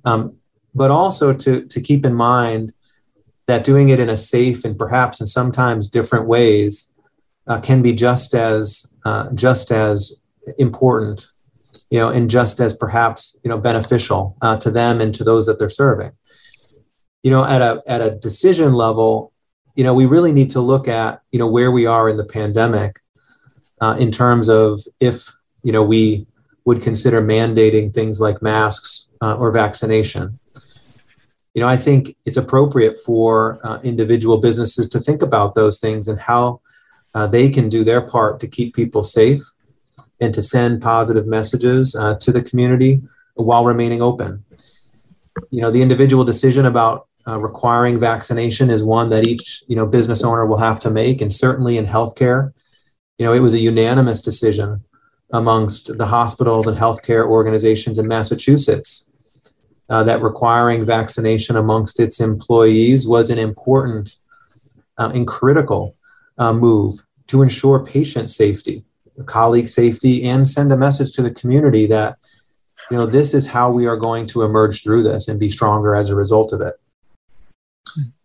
um, 0.05 0.37
but 0.75 0.91
also 0.91 1.33
to 1.33 1.65
to 1.67 1.81
keep 1.81 2.05
in 2.05 2.15
mind 2.15 2.73
that 3.47 3.65
doing 3.65 3.91
it 3.91 4.01
in 4.01 4.09
a 4.09 4.17
safe 4.17 4.65
and 4.65 4.79
perhaps 4.79 5.21
in 5.21 5.27
sometimes 5.27 5.89
different 5.89 6.27
ways 6.27 6.95
uh, 7.47 7.61
can 7.61 7.83
be 7.83 7.93
just 7.93 8.35
as 8.35 8.93
uh, 9.05 9.31
just 9.35 9.71
as 9.71 10.15
important, 10.59 11.27
you 11.91 11.99
know, 11.99 12.09
and 12.09 12.31
just 12.31 12.59
as 12.61 12.75
perhaps 12.75 13.39
you 13.45 13.51
know 13.51 13.59
beneficial 13.59 14.37
uh, 14.41 14.57
to 14.57 14.71
them 14.71 15.01
and 15.01 15.15
to 15.15 15.25
those 15.25 15.45
that 15.47 15.59
they're 15.59 15.69
serving. 15.69 16.13
You 17.25 17.31
know, 17.31 17.45
at 17.45 17.61
a 17.61 17.83
at 17.87 18.01
a 18.01 18.11
decision 18.13 18.75
level, 18.75 19.33
you 19.75 19.83
know, 19.83 19.95
we 19.95 20.07
really 20.07 20.31
need 20.31 20.51
to 20.51 20.61
look 20.61 20.87
at, 20.87 21.23
you 21.33 21.39
know, 21.39 21.49
where 21.49 21.73
we 21.73 21.87
are 21.87 22.09
in 22.09 22.17
the 22.17 22.25
pandemic 22.25 23.01
uh, 23.81 23.97
in 23.99 24.13
terms 24.13 24.49
of 24.49 24.81
if, 25.01 25.33
you 25.63 25.73
know, 25.73 25.83
we 25.83 26.27
would 26.65 26.81
consider 26.83 27.21
mandating 27.21 27.93
things 27.93 28.21
like 28.21 28.41
masks 28.43 29.09
uh, 29.21 29.35
or 29.37 29.51
vaccination. 29.53 30.39
You 31.55 31.63
know, 31.63 31.69
I 31.69 31.77
think 31.77 32.17
it's 32.25 32.37
appropriate 32.37 32.99
for 32.99 33.59
uh, 33.65 33.79
individual 33.83 34.39
businesses 34.39 34.89
to 34.91 35.01
think 35.01 35.23
about 35.23 35.55
those 35.55 35.79
things 35.79 36.09
and 36.09 36.19
how 36.19 36.61
uh, 37.15 37.27
they 37.27 37.49
can 37.49 37.69
do 37.69 37.85
their 37.85 38.03
part 38.03 38.41
to 38.41 38.49
keep 38.49 38.75
people 38.75 39.03
safe 39.03 39.43
and 40.21 40.35
to 40.35 40.43
send 40.43 40.83
positive 40.83 41.27
messages 41.27 41.95
uh, 41.95 42.17
to 42.17 42.33
the 42.33 42.43
community 42.43 43.03
while 43.35 43.65
remaining 43.65 44.03
open. 44.03 44.45
You 45.51 45.61
know, 45.61 45.71
the 45.71 45.83
individual 45.83 46.25
decision 46.25 46.67
about 46.67 47.09
uh, 47.27 47.41
requiring 47.41 47.99
vaccination 47.99 48.71
is 48.71 48.85
one 48.85 49.09
that 49.11 49.25
each 49.25 49.63
you 49.67 49.77
know 49.77 49.87
business 49.87 50.23
owner 50.23 50.47
will 50.47 50.59
have 50.59 50.79
to 50.81 50.91
make, 50.91 51.21
and 51.21 51.33
certainly 51.33 51.79
in 51.79 51.87
healthcare, 51.87 52.53
you 53.19 53.27
know 53.27 53.33
it 53.33 53.41
was 53.41 53.55
a 53.55 53.59
unanimous 53.59 54.21
decision 54.21 54.85
amongst 55.33 55.97
the 55.99 56.07
hospitals 56.07 56.67
and 56.67 56.77
healthcare 56.77 57.27
organizations 57.27 57.99
in 57.99 58.07
Massachusetts 58.07 59.11
uh, 59.89 60.03
that 60.05 60.23
requiring 60.23 60.85
vaccination 60.85 61.57
amongst 61.57 61.99
its 61.99 62.21
employees 62.21 63.07
was 63.07 63.31
an 63.31 63.39
important 63.39 64.17
uh, 64.99 65.11
and 65.15 65.27
critical 65.27 65.97
uh, 66.39 66.53
move 66.53 66.95
to 67.27 67.43
ensure 67.43 67.85
patient 67.85 68.31
safety, 68.31 68.85
colleague 69.27 69.69
safety, 69.69 70.25
and 70.25 70.49
send 70.49 70.71
a 70.73 70.77
message 70.77 71.13
to 71.13 71.23
the 71.23 71.31
community 71.31 71.87
that 71.87 72.19
you 72.91 72.97
know 72.97 73.07
this 73.07 73.33
is 73.33 73.47
how 73.47 73.71
we 73.71 73.87
are 73.87 73.97
going 73.97 74.27
to 74.27 74.43
emerge 74.43 74.83
through 74.83 75.03
this 75.03 75.27
and 75.27 75.41
be 75.41 75.49
stronger 75.49 75.95
as 75.95 76.11
a 76.11 76.15
result 76.15 76.53
of 76.53 76.61
it. 76.61 76.75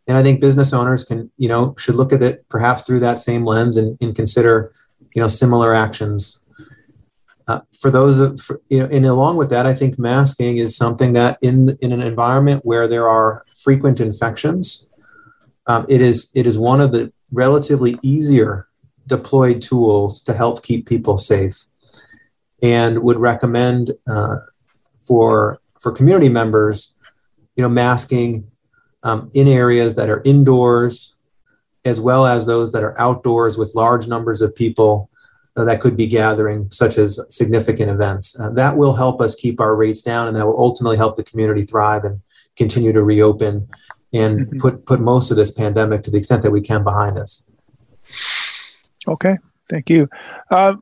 And 0.07 0.17
I 0.17 0.23
think 0.23 0.41
business 0.41 0.73
owners 0.73 1.03
can, 1.03 1.31
you 1.37 1.47
know, 1.47 1.75
should 1.77 1.93
look 1.93 2.11
at 2.11 2.23
it 2.23 2.43
perhaps 2.49 2.81
through 2.81 3.01
that 3.01 3.19
same 3.19 3.45
lens 3.45 3.77
and, 3.77 3.95
and 4.01 4.15
consider, 4.15 4.73
you 5.13 5.21
know, 5.21 5.27
similar 5.27 5.73
actions. 5.75 6.43
Uh, 7.47 7.59
for 7.79 7.91
those, 7.91 8.41
for, 8.41 8.59
you 8.69 8.79
know, 8.79 8.89
and 8.91 9.05
along 9.05 9.37
with 9.37 9.49
that, 9.51 9.65
I 9.67 9.73
think 9.73 9.99
masking 9.99 10.57
is 10.57 10.75
something 10.75 11.13
that 11.13 11.37
in 11.41 11.77
in 11.81 11.91
an 11.91 12.01
environment 12.01 12.61
where 12.63 12.87
there 12.87 13.07
are 13.07 13.45
frequent 13.63 13.99
infections, 13.99 14.87
um, 15.67 15.85
it 15.89 16.01
is 16.01 16.31
it 16.35 16.45
is 16.47 16.57
one 16.57 16.81
of 16.81 16.91
the 16.91 17.11
relatively 17.31 17.97
easier 18.01 18.67
deployed 19.07 19.61
tools 19.61 20.21
to 20.23 20.33
help 20.33 20.63
keep 20.63 20.87
people 20.87 21.17
safe, 21.17 21.65
and 22.61 23.03
would 23.03 23.17
recommend 23.17 23.93
uh, 24.07 24.37
for 24.99 25.59
for 25.79 25.91
community 25.91 26.29
members, 26.29 26.95
you 27.55 27.63
know, 27.63 27.69
masking 27.69 28.49
um, 29.03 29.29
in 29.33 29.47
areas 29.47 29.95
that 29.95 30.09
are 30.09 30.21
indoors, 30.25 31.15
as 31.85 32.01
well 32.01 32.25
as 32.25 32.45
those 32.45 32.71
that 32.71 32.83
are 32.83 32.99
outdoors 32.99 33.57
with 33.57 33.75
large 33.75 34.07
numbers 34.07 34.41
of 34.41 34.55
people 34.55 35.09
uh, 35.55 35.63
that 35.63 35.81
could 35.81 35.97
be 35.97 36.07
gathering, 36.07 36.69
such 36.71 36.97
as 36.97 37.19
significant 37.29 37.89
events. 37.89 38.39
Uh, 38.39 38.49
that 38.49 38.77
will 38.77 38.95
help 38.95 39.21
us 39.21 39.35
keep 39.35 39.59
our 39.59 39.75
rates 39.75 40.01
down, 40.01 40.27
and 40.27 40.35
that 40.35 40.45
will 40.45 40.59
ultimately 40.59 40.97
help 40.97 41.15
the 41.15 41.23
community 41.23 41.63
thrive 41.63 42.03
and 42.03 42.21
continue 42.55 42.93
to 42.93 43.03
reopen 43.03 43.67
and 44.13 44.39
mm-hmm. 44.39 44.57
put 44.57 44.85
put 44.85 44.99
most 44.99 45.31
of 45.31 45.37
this 45.37 45.51
pandemic 45.51 46.01
to 46.03 46.11
the 46.11 46.17
extent 46.17 46.43
that 46.43 46.51
we 46.51 46.61
can 46.61 46.83
behind 46.83 47.17
us. 47.17 47.45
Okay, 49.07 49.37
thank 49.69 49.89
you. 49.89 50.07
Uh, 50.49 50.75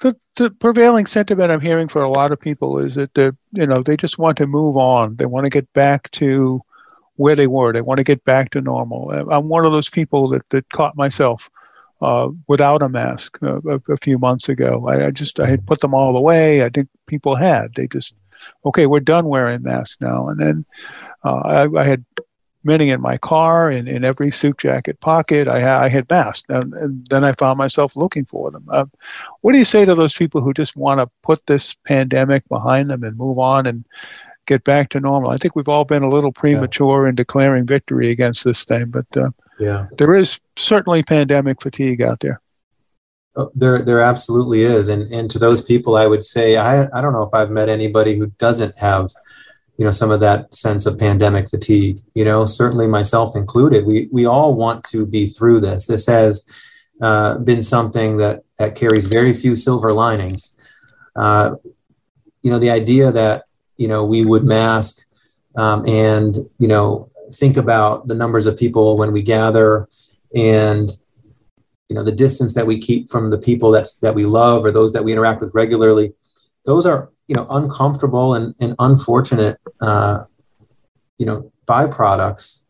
the, 0.00 0.14
the 0.36 0.50
prevailing 0.50 1.06
sentiment 1.06 1.50
I'm 1.50 1.60
hearing 1.60 1.88
for 1.88 2.02
a 2.02 2.08
lot 2.08 2.32
of 2.32 2.40
people 2.40 2.78
is 2.78 2.96
that 2.96 3.16
you 3.52 3.66
know 3.66 3.82
they 3.82 3.96
just 3.96 4.18
want 4.18 4.36
to 4.38 4.46
move 4.46 4.76
on. 4.76 5.16
They 5.16 5.26
want 5.26 5.44
to 5.44 5.50
get 5.50 5.72
back 5.72 6.10
to 6.12 6.62
where 7.16 7.36
they 7.36 7.46
were. 7.46 7.72
They 7.72 7.82
want 7.82 7.98
to 7.98 8.04
get 8.04 8.24
back 8.24 8.50
to 8.50 8.60
normal. 8.60 9.10
I'm 9.30 9.48
one 9.48 9.66
of 9.66 9.72
those 9.72 9.90
people 9.90 10.28
that, 10.30 10.48
that 10.50 10.68
caught 10.70 10.96
myself 10.96 11.50
uh, 12.00 12.30
without 12.48 12.82
a 12.82 12.88
mask 12.88 13.38
uh, 13.42 13.60
a, 13.68 13.92
a, 13.92 13.96
few 13.98 14.18
months 14.18 14.48
ago. 14.48 14.86
I, 14.88 15.06
I, 15.06 15.10
just 15.10 15.38
I 15.38 15.46
had 15.46 15.66
put 15.66 15.80
them 15.80 15.94
all 15.94 16.16
away. 16.16 16.64
I 16.64 16.70
think 16.70 16.88
people 17.06 17.36
had. 17.36 17.74
They 17.74 17.86
just 17.86 18.14
okay, 18.64 18.86
we're 18.86 19.00
done 19.00 19.26
wearing 19.26 19.62
masks 19.62 19.98
now. 20.00 20.28
And 20.28 20.40
then 20.40 20.64
uh, 21.24 21.40
I, 21.44 21.78
I, 21.78 21.84
had 21.84 22.04
many 22.64 22.90
in 22.90 23.00
my 23.00 23.18
car 23.18 23.70
and 23.70 23.88
in 23.88 24.04
every 24.04 24.30
suit 24.30 24.58
jacket 24.58 25.00
pocket. 25.00 25.48
I, 25.48 25.84
I 25.84 25.88
had 25.88 26.08
masks, 26.10 26.44
and, 26.48 26.72
and, 26.74 27.06
then 27.08 27.24
I 27.24 27.32
found 27.32 27.58
myself 27.58 27.96
looking 27.96 28.24
for 28.24 28.50
them. 28.50 28.64
Uh, 28.70 28.86
what 29.40 29.52
do 29.52 29.58
you 29.58 29.64
say 29.64 29.84
to 29.84 29.94
those 29.94 30.14
people 30.14 30.40
who 30.40 30.52
just 30.52 30.76
want 30.76 31.00
to 31.00 31.10
put 31.22 31.44
this 31.46 31.74
pandemic 31.86 32.48
behind 32.48 32.90
them 32.90 33.02
and 33.02 33.16
move 33.16 33.38
on 33.38 33.66
and 33.66 33.84
get 34.46 34.64
back 34.64 34.88
to 34.90 35.00
normal. 35.00 35.30
I 35.30 35.36
think 35.36 35.54
we've 35.54 35.68
all 35.68 35.84
been 35.84 36.02
a 36.02 36.08
little 36.08 36.32
premature 36.32 37.04
yeah. 37.04 37.10
in 37.10 37.14
declaring 37.14 37.66
victory 37.66 38.10
against 38.10 38.44
this 38.44 38.64
thing, 38.64 38.86
but 38.90 39.06
uh, 39.16 39.30
yeah, 39.58 39.86
there 39.98 40.16
is 40.16 40.40
certainly 40.56 41.02
pandemic 41.02 41.60
fatigue 41.62 42.02
out 42.02 42.20
there. 42.20 42.40
Oh, 43.36 43.50
there, 43.54 43.80
there 43.80 44.00
absolutely 44.00 44.62
is, 44.62 44.88
and 44.88 45.12
and 45.12 45.30
to 45.30 45.38
those 45.38 45.62
people, 45.62 45.96
I 45.96 46.06
would 46.06 46.24
say 46.24 46.56
I 46.56 46.84
I 46.92 47.00
don't 47.00 47.12
know 47.12 47.22
if 47.22 47.32
I've 47.32 47.50
met 47.50 47.68
anybody 47.68 48.16
who 48.16 48.26
doesn't 48.38 48.76
have, 48.78 49.10
you 49.76 49.84
know, 49.84 49.92
some 49.92 50.10
of 50.10 50.20
that 50.20 50.52
sense 50.52 50.84
of 50.84 50.98
pandemic 50.98 51.48
fatigue. 51.48 52.00
You 52.14 52.24
know, 52.24 52.44
certainly 52.44 52.88
myself 52.88 53.36
included. 53.36 53.86
We 53.86 54.08
we 54.10 54.26
all 54.26 54.54
want 54.54 54.82
to 54.84 55.06
be 55.06 55.26
through 55.26 55.60
this. 55.60 55.86
This 55.86 56.06
has 56.06 56.44
uh, 57.00 57.38
been 57.38 57.62
something 57.62 58.16
that 58.16 58.42
that 58.58 58.74
carries 58.74 59.06
very 59.06 59.32
few 59.32 59.54
silver 59.54 59.92
linings. 59.92 60.58
Uh, 61.14 61.54
you 62.42 62.50
know, 62.50 62.58
the 62.58 62.70
idea 62.70 63.12
that 63.12 63.44
you 63.80 63.88
know, 63.88 64.04
we 64.04 64.24
would 64.24 64.44
mask 64.44 65.04
um, 65.56 65.86
and, 65.88 66.36
you 66.58 66.68
know, 66.68 67.10
think 67.32 67.56
about 67.56 68.06
the 68.06 68.14
numbers 68.14 68.46
of 68.46 68.56
people 68.56 68.96
when 68.96 69.12
we 69.12 69.22
gather 69.22 69.88
and, 70.34 70.90
you 71.88 71.96
know, 71.96 72.04
the 72.04 72.12
distance 72.12 72.54
that 72.54 72.66
we 72.66 72.78
keep 72.78 73.10
from 73.10 73.30
the 73.30 73.38
people 73.38 73.70
that's, 73.72 73.94
that 73.98 74.14
we 74.14 74.24
love 74.26 74.64
or 74.64 74.70
those 74.70 74.92
that 74.92 75.04
we 75.04 75.12
interact 75.12 75.40
with 75.40 75.50
regularly. 75.54 76.12
Those 76.64 76.86
are, 76.86 77.10
you 77.30 77.36
know 77.36 77.46
uncomfortable 77.48 78.34
and, 78.34 78.56
and 78.58 78.74
unfortunate 78.80 79.56
uh, 79.80 80.24
you 81.16 81.24
know 81.24 81.52
byproducts 81.64 82.62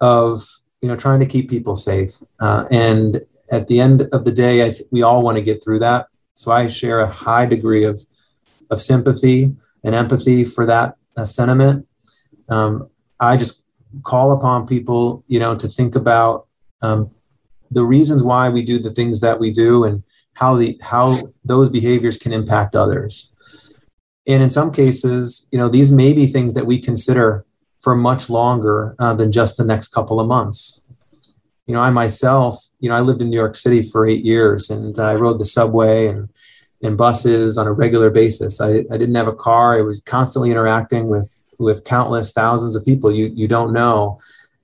of 0.00 0.46
you 0.80 0.88
know 0.88 0.94
trying 0.94 1.18
to 1.18 1.26
keep 1.26 1.50
people 1.50 1.74
safe 1.74 2.22
uh, 2.38 2.66
and 2.70 3.20
at 3.50 3.66
the 3.66 3.80
end 3.80 4.02
of 4.12 4.24
the 4.24 4.30
day 4.30 4.64
I 4.64 4.70
th- 4.70 4.88
we 4.92 5.02
all 5.02 5.22
want 5.22 5.38
to 5.38 5.42
get 5.42 5.62
through 5.62 5.80
that 5.80 6.06
so 6.34 6.52
i 6.52 6.68
share 6.68 7.00
a 7.00 7.08
high 7.08 7.46
degree 7.46 7.82
of 7.84 8.00
of 8.70 8.80
sympathy 8.80 9.56
and 9.84 9.94
empathy 9.94 10.44
for 10.44 10.66
that 10.66 10.96
uh, 11.16 11.24
sentiment 11.24 11.86
um, 12.48 12.88
i 13.18 13.36
just 13.36 13.64
call 14.02 14.32
upon 14.32 14.66
people 14.66 15.24
you 15.26 15.38
know 15.38 15.54
to 15.54 15.68
think 15.68 15.94
about 15.94 16.46
um, 16.82 17.10
the 17.70 17.84
reasons 17.84 18.22
why 18.22 18.48
we 18.48 18.62
do 18.62 18.78
the 18.78 18.90
things 18.90 19.20
that 19.20 19.38
we 19.38 19.50
do 19.50 19.84
and 19.84 20.02
how 20.34 20.54
the 20.54 20.78
how 20.82 21.16
those 21.44 21.68
behaviors 21.68 22.16
can 22.16 22.32
impact 22.32 22.74
others 22.74 23.32
and 24.26 24.42
in 24.42 24.50
some 24.50 24.70
cases 24.70 25.48
you 25.50 25.58
know 25.58 25.68
these 25.68 25.90
may 25.90 26.12
be 26.12 26.26
things 26.26 26.54
that 26.54 26.66
we 26.66 26.78
consider 26.78 27.44
for 27.80 27.96
much 27.96 28.30
longer 28.30 28.94
uh, 28.98 29.14
than 29.14 29.32
just 29.32 29.56
the 29.56 29.64
next 29.64 29.88
couple 29.88 30.20
of 30.20 30.28
months. 30.28 30.84
You 31.66 31.74
know, 31.74 31.80
I 31.80 31.90
myself, 31.90 32.62
you 32.78 32.88
know, 32.88 32.94
I 32.94 33.00
lived 33.00 33.22
in 33.22 33.30
New 33.30 33.36
York 33.36 33.54
City 33.54 33.82
for 33.82 34.06
eight 34.06 34.24
years 34.24 34.70
and 34.70 34.98
I 34.98 35.14
rode 35.14 35.38
the 35.38 35.44
subway 35.44 36.08
and, 36.08 36.28
and 36.82 36.96
buses 36.96 37.58
on 37.58 37.66
a 37.66 37.72
regular 37.72 38.10
basis. 38.10 38.60
I, 38.60 38.84
I 38.90 38.96
didn't 38.96 39.14
have 39.14 39.28
a 39.28 39.34
car. 39.34 39.78
I 39.78 39.82
was 39.82 40.00
constantly 40.00 40.50
interacting 40.50 41.08
with, 41.08 41.34
with 41.58 41.84
countless 41.84 42.32
thousands 42.32 42.74
of 42.74 42.84
people 42.84 43.12
you, 43.12 43.26
you 43.34 43.46
don't 43.46 43.72
know, 43.72 44.18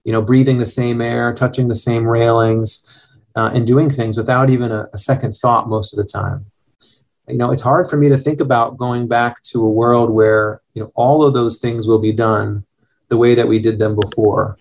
you 0.05 0.13
know, 0.13 0.23
breathing 0.23 0.59
the 0.59 0.67
same 0.67 1.01
air, 1.01 1.35
touching 1.35 1.69
the 1.69 1.75
same 1.75 2.07
railings, 2.07 2.85
uh, 3.35 3.51
and 3.53 3.67
doing 3.67 3.91
things 3.91 4.17
without 4.17 4.49
even 4.49 4.73
a, 4.73 4.89
a 4.95 4.99
second 4.99 5.35
thought 5.35 5.69
most 5.69 5.93
of 5.93 5.99
the 5.99 6.11
time 6.11 6.47
you 7.29 7.39
know 7.39 7.51
it's 7.51 7.61
hard 7.61 7.91
for 7.91 7.97
me 7.97 8.09
to 8.09 8.17
think 8.17 8.41
about 8.41 8.77
going 8.77 9.09
back 9.09 9.43
to 9.43 9.61
a 9.61 9.69
world 9.69 10.11
where 10.11 10.63
you 10.75 10.83
know 10.83 10.93
all 10.95 11.25
of 11.25 11.35
those 11.35 11.59
things 11.59 11.89
will 11.89 11.99
be 11.99 12.13
done 12.13 12.65
the 13.09 13.17
way 13.17 13.35
that 13.35 13.49
we 13.49 13.59
did 13.59 13.79
them 13.79 13.97
before. 13.97 14.59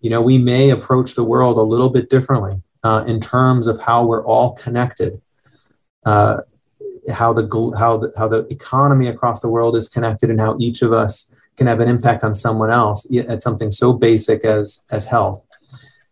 You 0.00 0.10
know, 0.10 0.22
we 0.22 0.38
may 0.38 0.70
approach 0.70 1.14
the 1.14 1.24
world 1.24 1.58
a 1.58 1.62
little 1.62 1.90
bit 1.90 2.10
differently 2.10 2.62
uh, 2.82 3.04
in 3.06 3.20
terms 3.20 3.66
of 3.66 3.80
how 3.80 4.06
we're 4.06 4.24
all 4.24 4.52
connected, 4.52 5.20
uh, 6.04 6.42
how 7.12 7.32
the 7.32 7.44
how 7.78 7.96
the 7.96 8.12
how 8.16 8.28
the 8.28 8.46
economy 8.50 9.06
across 9.06 9.40
the 9.40 9.48
world 9.48 9.76
is 9.76 9.88
connected, 9.88 10.30
and 10.30 10.40
how 10.40 10.56
each 10.60 10.82
of 10.82 10.92
us 10.92 11.34
can 11.56 11.66
have 11.66 11.80
an 11.80 11.88
impact 11.88 12.22
on 12.22 12.34
someone 12.34 12.70
else 12.70 13.06
at 13.28 13.42
something 13.42 13.70
so 13.70 13.92
basic 13.92 14.44
as 14.44 14.84
as 14.90 15.06
health 15.06 15.46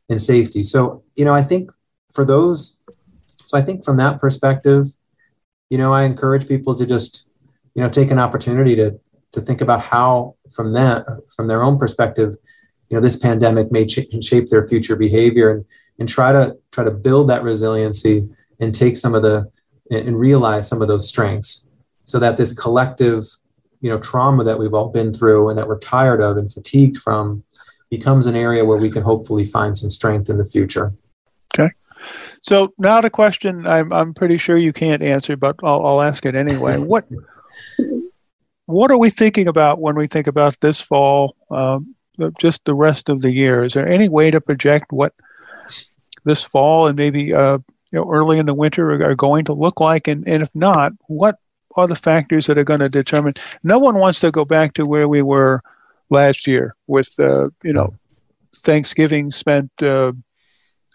and 0.08 0.20
safety. 0.20 0.62
So, 0.62 1.02
you 1.16 1.24
know, 1.24 1.34
I 1.34 1.42
think 1.42 1.70
for 2.12 2.24
those, 2.24 2.76
so 3.36 3.56
I 3.56 3.62
think 3.62 3.84
from 3.84 3.96
that 3.98 4.20
perspective, 4.20 4.86
you 5.70 5.78
know, 5.78 5.92
I 5.92 6.04
encourage 6.04 6.46
people 6.46 6.74
to 6.76 6.86
just, 6.86 7.28
you 7.74 7.82
know, 7.82 7.88
take 7.88 8.10
an 8.10 8.18
opportunity 8.18 8.76
to 8.76 8.98
to 9.32 9.40
think 9.40 9.60
about 9.60 9.80
how 9.80 10.36
from 10.50 10.72
that 10.72 11.04
from 11.34 11.46
their 11.46 11.62
own 11.62 11.78
perspective 11.78 12.36
you 12.88 12.96
know 12.96 13.00
this 13.00 13.16
pandemic 13.16 13.70
may 13.70 13.84
ch- 13.84 14.06
shape 14.22 14.46
their 14.48 14.66
future 14.66 14.96
behavior 14.96 15.50
and 15.50 15.64
and 15.98 16.08
try 16.08 16.32
to 16.32 16.56
try 16.72 16.84
to 16.84 16.90
build 16.90 17.28
that 17.28 17.42
resiliency 17.42 18.28
and 18.60 18.74
take 18.74 18.96
some 18.96 19.14
of 19.14 19.22
the 19.22 19.50
and 19.90 20.18
realize 20.18 20.68
some 20.68 20.82
of 20.82 20.88
those 20.88 21.08
strengths 21.08 21.66
so 22.04 22.18
that 22.18 22.36
this 22.36 22.52
collective 22.52 23.24
you 23.80 23.90
know 23.90 23.98
trauma 23.98 24.44
that 24.44 24.58
we've 24.58 24.74
all 24.74 24.88
been 24.88 25.12
through 25.12 25.48
and 25.48 25.58
that 25.58 25.68
we're 25.68 25.78
tired 25.78 26.20
of 26.20 26.36
and 26.36 26.52
fatigued 26.52 26.96
from 26.96 27.44
becomes 27.90 28.26
an 28.26 28.34
area 28.34 28.64
where 28.64 28.78
we 28.78 28.90
can 28.90 29.02
hopefully 29.02 29.44
find 29.44 29.78
some 29.78 29.90
strength 29.90 30.28
in 30.28 30.38
the 30.38 30.46
future. 30.46 30.92
Okay. 31.56 31.72
So 32.40 32.72
now 32.78 33.00
the 33.00 33.10
question 33.10 33.66
i'm, 33.66 33.92
I'm 33.92 34.12
pretty 34.12 34.38
sure 34.38 34.56
you 34.56 34.72
can't 34.72 35.02
answer 35.02 35.36
but 35.36 35.56
i'll, 35.62 35.84
I'll 35.84 36.02
ask 36.02 36.24
it 36.26 36.34
anyway. 36.34 36.78
What 36.92 37.04
what 38.66 38.90
are 38.90 38.98
we 38.98 39.10
thinking 39.10 39.46
about 39.46 39.80
when 39.80 39.94
we 39.94 40.08
think 40.08 40.26
about 40.26 40.60
this 40.60 40.80
fall, 40.80 41.36
um, 41.50 41.94
just 42.38 42.64
the 42.64 42.74
rest 42.74 43.08
of 43.08 43.20
the 43.20 43.32
year? 43.32 43.64
Is 43.64 43.74
there 43.74 43.86
any 43.86 44.08
way 44.08 44.30
to 44.30 44.40
project 44.40 44.92
what 44.92 45.14
this 46.24 46.42
fall 46.42 46.88
and 46.88 46.96
maybe 46.96 47.32
uh, 47.32 47.58
you 47.92 47.98
know, 47.98 48.10
early 48.10 48.38
in 48.38 48.46
the 48.46 48.54
winter 48.54 48.90
are, 48.90 49.10
are 49.10 49.14
going 49.14 49.44
to 49.44 49.52
look 49.52 49.80
like? 49.80 50.08
And, 50.08 50.26
and 50.26 50.42
if 50.42 50.50
not, 50.54 50.92
what 51.06 51.38
are 51.76 51.86
the 51.86 51.96
factors 51.96 52.46
that 52.46 52.58
are 52.58 52.64
going 52.64 52.80
to 52.80 52.88
determine? 52.88 53.34
No 53.62 53.78
one 53.78 53.96
wants 53.96 54.20
to 54.20 54.30
go 54.30 54.44
back 54.44 54.74
to 54.74 54.86
where 54.86 55.08
we 55.08 55.22
were 55.22 55.60
last 56.10 56.46
year 56.46 56.74
with, 56.86 57.14
uh, 57.18 57.50
you 57.62 57.72
know, 57.72 57.94
Thanksgiving 58.54 59.30
spent 59.30 59.70
uh, 59.82 60.12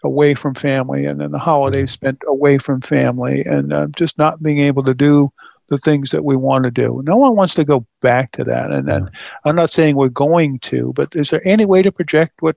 away 0.02 0.34
from 0.34 0.54
family 0.54 1.06
and 1.06 1.20
then 1.20 1.30
the 1.30 1.38
holidays 1.38 1.90
spent 1.90 2.20
away 2.26 2.58
from 2.58 2.80
family 2.80 3.42
and 3.44 3.72
uh, 3.72 3.86
just 3.96 4.18
not 4.18 4.42
being 4.42 4.58
able 4.58 4.82
to 4.82 4.94
do 4.94 5.32
the 5.68 5.78
things 5.78 6.10
that 6.10 6.24
we 6.24 6.36
want 6.36 6.64
to 6.64 6.70
do. 6.70 7.02
No 7.04 7.16
one 7.16 7.36
wants 7.36 7.54
to 7.54 7.64
go 7.64 7.86
back 8.00 8.32
to 8.32 8.44
that. 8.44 8.72
And, 8.72 8.90
and 8.90 9.10
I'm 9.44 9.54
not 9.54 9.70
saying 9.70 9.96
we're 9.96 10.08
going 10.08 10.58
to, 10.60 10.92
but 10.94 11.14
is 11.14 11.30
there 11.30 11.40
any 11.44 11.64
way 11.64 11.82
to 11.82 11.92
project 11.92 12.42
what 12.42 12.56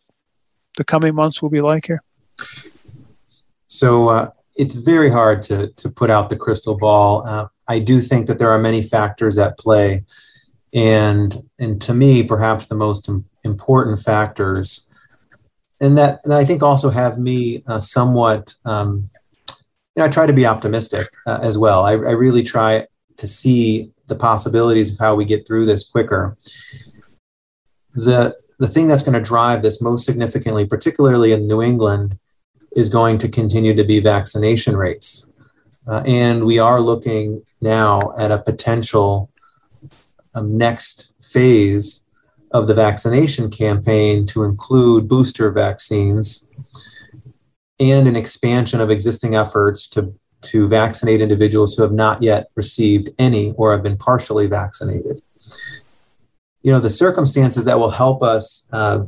the 0.75 0.83
coming 0.83 1.15
months 1.15 1.41
will 1.41 1.49
be 1.49 1.61
like 1.61 1.85
here? 1.85 2.01
So 3.77 4.09
uh, 4.09 4.29
it's 4.55 4.75
very 4.75 5.09
hard 5.09 5.41
to, 5.43 5.67
to 5.67 5.89
put 5.89 6.09
out 6.09 6.29
the 6.29 6.37
crystal 6.37 6.77
ball. 6.77 7.25
Uh, 7.27 7.47
I 7.67 7.79
do 7.79 7.99
think 7.99 8.27
that 8.27 8.39
there 8.39 8.49
are 8.49 8.59
many 8.59 8.81
factors 8.81 9.37
at 9.37 9.57
play. 9.57 10.05
And, 10.73 11.35
and 11.59 11.81
to 11.81 11.93
me, 11.93 12.23
perhaps 12.23 12.67
the 12.67 12.75
most 12.75 13.09
important 13.43 13.99
factors, 13.99 14.89
and 15.81 15.97
that, 15.97 16.19
and 16.23 16.33
I 16.33 16.45
think 16.45 16.63
also 16.63 16.89
have 16.89 17.17
me 17.19 17.63
uh, 17.67 17.79
somewhat 17.79 18.55
um, 18.65 19.09
you 19.95 20.01
know, 20.01 20.05
I 20.05 20.09
try 20.09 20.25
to 20.25 20.33
be 20.33 20.45
optimistic 20.45 21.07
uh, 21.25 21.39
as 21.41 21.57
well. 21.57 21.85
I, 21.85 21.91
I, 21.91 22.11
really 22.11 22.43
try 22.43 22.85
to 23.15 23.27
see 23.27 23.91
the 24.07 24.15
possibilities 24.15 24.91
of 24.91 24.99
how 24.99 25.15
we 25.15 25.23
get 25.23 25.47
through 25.47 25.65
this 25.65 25.87
quicker. 25.87 26.37
The, 27.93 28.35
the 28.59 28.67
thing 28.67 28.89
that's 28.89 29.03
going 29.03 29.13
to 29.13 29.21
drive 29.21 29.63
this 29.63 29.81
most 29.81 30.05
significantly, 30.05 30.65
particularly 30.65 31.31
in 31.31 31.47
New 31.47 31.61
England, 31.61 32.19
is 32.75 32.89
going 32.89 33.17
to 33.17 33.29
continue 33.29 33.73
to 33.73 33.83
be 33.83 33.99
vaccination 33.99 34.75
rates. 34.75 35.29
Uh, 35.87 36.03
and 36.05 36.45
we 36.45 36.59
are 36.59 36.81
looking 36.81 37.43
now 37.61 38.13
at 38.17 38.31
a 38.31 38.39
potential 38.39 39.29
um, 40.33 40.57
next 40.57 41.13
phase 41.21 42.05
of 42.51 42.67
the 42.67 42.73
vaccination 42.73 43.49
campaign 43.49 44.25
to 44.25 44.43
include 44.43 45.07
booster 45.07 45.51
vaccines 45.51 46.47
and 47.79 48.07
an 48.07 48.15
expansion 48.15 48.79
of 48.79 48.89
existing 48.89 49.35
efforts 49.35 49.87
to 49.87 50.13
to 50.41 50.67
vaccinate 50.67 51.21
individuals 51.21 51.75
who 51.75 51.81
have 51.81 51.91
not 51.91 52.21
yet 52.21 52.49
received 52.55 53.09
any 53.17 53.51
or 53.53 53.71
have 53.71 53.83
been 53.83 53.97
partially 53.97 54.47
vaccinated. 54.47 55.21
You 56.61 56.71
know, 56.71 56.79
the 56.79 56.89
circumstances 56.89 57.63
that 57.65 57.79
will 57.79 57.89
help 57.89 58.23
us 58.23 58.67
uh, 58.71 59.05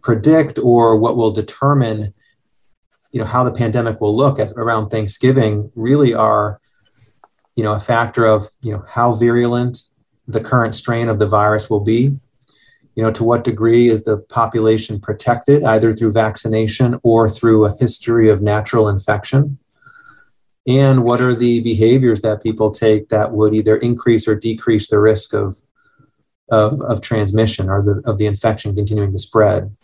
predict 0.00 0.58
or 0.58 0.96
what 0.96 1.16
will 1.16 1.32
determine, 1.32 2.14
you 3.16 3.22
know, 3.22 3.26
how 3.26 3.42
the 3.42 3.50
pandemic 3.50 3.98
will 3.98 4.14
look 4.14 4.38
at 4.38 4.52
around 4.56 4.90
Thanksgiving 4.90 5.72
really 5.74 6.12
are, 6.12 6.60
you 7.54 7.64
know, 7.64 7.72
a 7.72 7.80
factor 7.80 8.26
of, 8.26 8.48
you 8.60 8.70
know, 8.70 8.84
how 8.86 9.14
virulent 9.14 9.78
the 10.28 10.38
current 10.38 10.74
strain 10.74 11.08
of 11.08 11.18
the 11.18 11.26
virus 11.26 11.70
will 11.70 11.80
be. 11.80 12.18
You 12.94 13.02
know, 13.02 13.10
to 13.12 13.24
what 13.24 13.42
degree 13.42 13.88
is 13.88 14.04
the 14.04 14.18
population 14.18 15.00
protected 15.00 15.64
either 15.64 15.94
through 15.94 16.12
vaccination 16.12 17.00
or 17.02 17.30
through 17.30 17.64
a 17.64 17.74
history 17.78 18.28
of 18.28 18.42
natural 18.42 18.86
infection? 18.86 19.58
and 20.66 21.04
what 21.04 21.20
are 21.20 21.32
the 21.32 21.60
behaviors 21.60 22.22
that 22.22 22.42
people 22.42 22.70
take 22.70 23.08
that 23.08 23.30
would 23.30 23.54
either 23.54 23.76
increase 23.76 24.26
or 24.26 24.34
decrease 24.34 24.88
the 24.88 24.98
risk 24.98 25.32
of 25.32 25.58
of, 26.48 26.80
of 26.82 27.00
transmission 27.00 27.68
or 27.68 27.82
the, 27.82 28.02
of 28.04 28.18
the 28.18 28.26
infection 28.26 28.74
continuing 28.74 29.12
to 29.12 29.18
spread 29.18 29.74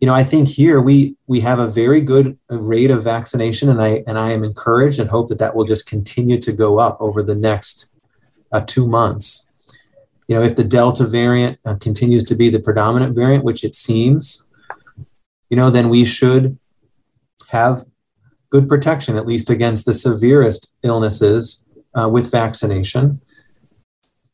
you 0.00 0.06
know 0.06 0.14
i 0.14 0.24
think 0.24 0.48
here 0.48 0.80
we 0.80 1.16
we 1.26 1.40
have 1.40 1.58
a 1.58 1.66
very 1.66 2.00
good 2.00 2.38
rate 2.48 2.90
of 2.90 3.04
vaccination 3.04 3.68
and 3.68 3.80
i 3.82 4.02
and 4.06 4.18
i 4.18 4.32
am 4.32 4.44
encouraged 4.44 4.98
and 4.98 5.10
hope 5.10 5.28
that 5.28 5.38
that 5.38 5.54
will 5.54 5.64
just 5.64 5.86
continue 5.86 6.38
to 6.38 6.52
go 6.52 6.78
up 6.78 6.96
over 7.00 7.22
the 7.22 7.34
next 7.34 7.88
uh, 8.52 8.60
two 8.66 8.86
months 8.86 9.48
you 10.26 10.34
know 10.34 10.42
if 10.42 10.56
the 10.56 10.64
delta 10.64 11.04
variant 11.04 11.58
uh, 11.64 11.74
continues 11.76 12.24
to 12.24 12.34
be 12.34 12.48
the 12.48 12.60
predominant 12.60 13.14
variant 13.14 13.44
which 13.44 13.62
it 13.62 13.74
seems 13.74 14.46
you 15.48 15.56
know 15.56 15.70
then 15.70 15.88
we 15.88 16.04
should 16.04 16.58
have 17.50 17.84
good 18.50 18.68
protection, 18.68 19.16
at 19.16 19.26
least 19.26 19.48
against 19.48 19.86
the 19.86 19.94
severest 19.94 20.74
illnesses 20.82 21.64
uh, 21.94 22.08
with 22.08 22.30
vaccination. 22.30 23.20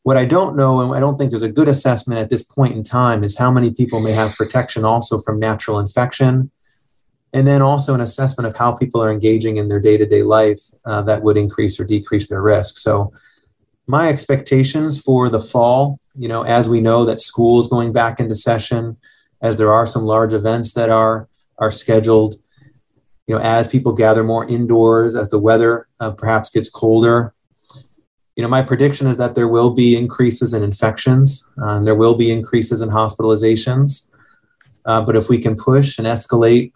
What 0.07 0.15
I 0.15 0.23
don't 0.23 0.55
know, 0.55 0.79
and 0.79 0.95
I 0.95 1.01
don't 1.01 1.17
think 1.17 1.31
there's 1.31 1.43
a 1.43 1.51
good 1.51 1.67
assessment 1.67 2.17
at 2.17 2.29
this 2.29 2.41
point 2.41 2.73
in 2.73 2.81
time, 2.81 3.25
is 3.25 3.37
how 3.37 3.51
many 3.51 3.71
people 3.71 3.99
may 3.99 4.13
have 4.13 4.31
protection 4.37 4.85
also 4.85 5.17
from 5.17 5.37
natural 5.37 5.79
infection. 5.79 6.49
And 7.33 7.45
then 7.45 7.61
also 7.61 7.93
an 7.93 7.99
assessment 7.99 8.47
of 8.47 8.55
how 8.55 8.71
people 8.71 9.03
are 9.03 9.11
engaging 9.11 9.57
in 9.57 9.67
their 9.67 9.81
day 9.81 9.97
to 9.97 10.05
day 10.05 10.23
life 10.23 10.61
uh, 10.85 11.01
that 11.01 11.23
would 11.23 11.35
increase 11.35 11.77
or 11.77 11.83
decrease 11.83 12.29
their 12.29 12.41
risk. 12.41 12.77
So, 12.77 13.11
my 13.85 14.07
expectations 14.07 14.97
for 14.97 15.27
the 15.27 15.41
fall, 15.41 15.99
you 16.15 16.29
know, 16.29 16.43
as 16.43 16.69
we 16.69 16.79
know 16.79 17.03
that 17.03 17.19
school 17.19 17.59
is 17.59 17.67
going 17.67 17.91
back 17.91 18.21
into 18.21 18.33
session, 18.33 18.95
as 19.41 19.57
there 19.57 19.73
are 19.73 19.85
some 19.85 20.03
large 20.03 20.31
events 20.31 20.71
that 20.71 20.89
are 20.89 21.27
are 21.57 21.69
scheduled, 21.69 22.35
you 23.27 23.35
know, 23.35 23.41
as 23.41 23.67
people 23.67 23.91
gather 23.91 24.23
more 24.23 24.47
indoors, 24.47 25.17
as 25.17 25.27
the 25.27 25.39
weather 25.39 25.89
uh, 25.99 26.11
perhaps 26.11 26.49
gets 26.49 26.69
colder, 26.69 27.33
you 28.37 28.43
know, 28.43 28.49
my 28.49 28.61
prediction 28.61 29.07
is 29.07 29.17
that 29.17 29.33
there 29.33 29.47
will 29.47 29.71
be 29.71 29.97
increases 29.97 30.53
in 30.53 30.61
infections, 30.61 31.49
uh, 31.59 31.77
and 31.77 31.87
there 31.87 31.95
will 31.95 32.13
be 32.13 32.31
increases 32.31 32.81
in 32.81 32.89
hospitalizations. 32.89 34.09
Uh, 34.85 35.01
but 35.01 35.15
if 35.15 35.27
we 35.27 35.39
can 35.39 35.55
push 35.55 35.97
and 35.97 36.05
escalate, 36.05 36.71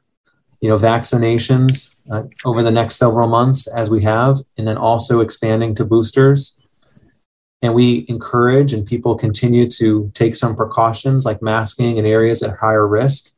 you 0.60 0.67
know, 0.67 0.76
vaccinations 0.76 1.95
uh, 2.12 2.24
over 2.45 2.63
the 2.63 2.71
next 2.71 2.95
several 2.95 3.28
months 3.28 3.67
as 3.67 3.91
we 3.91 4.02
have, 4.02 4.39
and 4.58 4.67
then 4.67 4.76
also 4.76 5.19
expanding 5.19 5.76
to 5.76 5.86
boosters, 5.86 6.60
and 7.62 7.76
we 7.76 8.06
encourage 8.10 8.74
and 8.74 8.88
people 8.88 9.15
continue 9.15 9.67
to 9.69 10.10
take 10.15 10.34
some 10.34 10.56
precautions 10.56 11.26
like 11.26 11.43
masking 11.43 11.97
in 11.97 12.08
areas 12.08 12.41
at 12.41 12.58
higher 12.58 12.88
risk, 12.88 13.32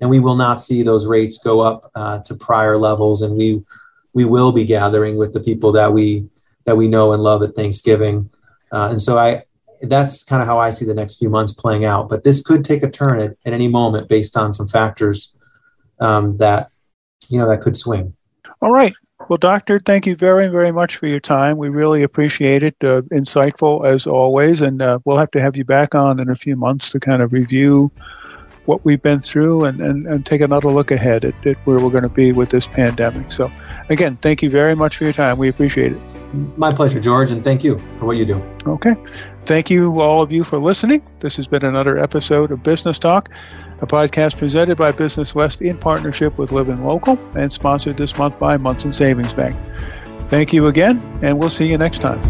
and 0.00 0.08
we 0.08 0.20
will 0.20 0.36
not 0.36 0.62
see 0.62 0.84
those 0.84 1.08
rates 1.08 1.38
go 1.38 1.58
up 1.58 1.90
uh, 1.96 2.20
to 2.20 2.36
prior 2.36 2.76
levels, 2.76 3.20
and 3.20 3.36
we 3.36 3.64
we 4.14 4.24
will 4.24 4.52
be 4.52 4.64
gathering 4.64 5.16
with 5.16 5.32
the 5.32 5.40
people 5.40 5.72
that 5.72 5.92
we 5.92 6.28
that 6.64 6.76
we 6.76 6.88
know 6.88 7.12
and 7.12 7.22
love 7.22 7.42
at 7.42 7.54
Thanksgiving. 7.54 8.30
Uh, 8.70 8.88
and 8.90 9.00
so 9.00 9.18
I, 9.18 9.42
that's 9.82 10.22
kind 10.22 10.40
of 10.40 10.48
how 10.48 10.58
I 10.58 10.70
see 10.70 10.84
the 10.84 10.94
next 10.94 11.18
few 11.18 11.28
months 11.28 11.52
playing 11.52 11.84
out. 11.84 12.08
But 12.08 12.24
this 12.24 12.40
could 12.40 12.64
take 12.64 12.82
a 12.82 12.90
turn 12.90 13.20
at, 13.20 13.36
at 13.44 13.52
any 13.52 13.68
moment 13.68 14.08
based 14.08 14.36
on 14.36 14.52
some 14.52 14.66
factors 14.66 15.36
um, 16.00 16.36
that, 16.38 16.70
you 17.28 17.38
know, 17.38 17.48
that 17.48 17.60
could 17.60 17.76
swing. 17.76 18.14
All 18.60 18.72
right. 18.72 18.94
Well, 19.28 19.38
Doctor, 19.38 19.78
thank 19.78 20.06
you 20.06 20.16
very, 20.16 20.48
very 20.48 20.72
much 20.72 20.96
for 20.96 21.06
your 21.06 21.20
time. 21.20 21.56
We 21.56 21.68
really 21.68 22.02
appreciate 22.02 22.62
it. 22.62 22.76
Uh, 22.82 23.02
insightful 23.12 23.84
as 23.84 24.06
always. 24.06 24.60
And 24.60 24.82
uh, 24.82 24.98
we'll 25.04 25.18
have 25.18 25.30
to 25.32 25.40
have 25.40 25.56
you 25.56 25.64
back 25.64 25.94
on 25.94 26.20
in 26.20 26.28
a 26.28 26.36
few 26.36 26.56
months 26.56 26.90
to 26.92 27.00
kind 27.00 27.22
of 27.22 27.32
review 27.32 27.90
what 28.64 28.84
we've 28.84 29.02
been 29.02 29.20
through 29.20 29.64
and, 29.64 29.80
and, 29.80 30.06
and 30.06 30.24
take 30.24 30.40
another 30.40 30.70
look 30.70 30.90
ahead 30.90 31.24
at, 31.24 31.46
at 31.46 31.56
where 31.66 31.80
we're 31.80 31.90
going 31.90 32.02
to 32.02 32.08
be 32.08 32.32
with 32.32 32.50
this 32.50 32.66
pandemic. 32.66 33.32
So, 33.32 33.50
again, 33.88 34.16
thank 34.22 34.42
you 34.42 34.50
very 34.50 34.76
much 34.76 34.96
for 34.96 35.04
your 35.04 35.12
time. 35.12 35.38
We 35.38 35.48
appreciate 35.48 35.92
it. 35.92 36.11
My 36.56 36.72
pleasure, 36.72 37.00
George, 37.00 37.30
and 37.30 37.44
thank 37.44 37.62
you 37.62 37.78
for 37.98 38.06
what 38.06 38.16
you 38.16 38.24
do. 38.24 38.42
Okay. 38.66 38.94
Thank 39.42 39.70
you, 39.70 40.00
all 40.00 40.22
of 40.22 40.32
you, 40.32 40.44
for 40.44 40.58
listening. 40.58 41.02
This 41.20 41.36
has 41.36 41.46
been 41.46 41.64
another 41.64 41.98
episode 41.98 42.50
of 42.50 42.62
Business 42.62 42.98
Talk, 42.98 43.28
a 43.80 43.86
podcast 43.86 44.38
presented 44.38 44.78
by 44.78 44.92
Business 44.92 45.34
West 45.34 45.60
in 45.60 45.76
partnership 45.76 46.38
with 46.38 46.52
Living 46.52 46.84
Local 46.84 47.18
and 47.36 47.50
sponsored 47.50 47.96
this 47.96 48.16
month 48.16 48.38
by 48.38 48.56
Monson 48.56 48.92
Savings 48.92 49.34
Bank. 49.34 49.56
Thank 50.28 50.52
you 50.52 50.68
again, 50.68 51.00
and 51.22 51.38
we'll 51.38 51.50
see 51.50 51.68
you 51.68 51.76
next 51.76 52.00
time. 52.00 52.22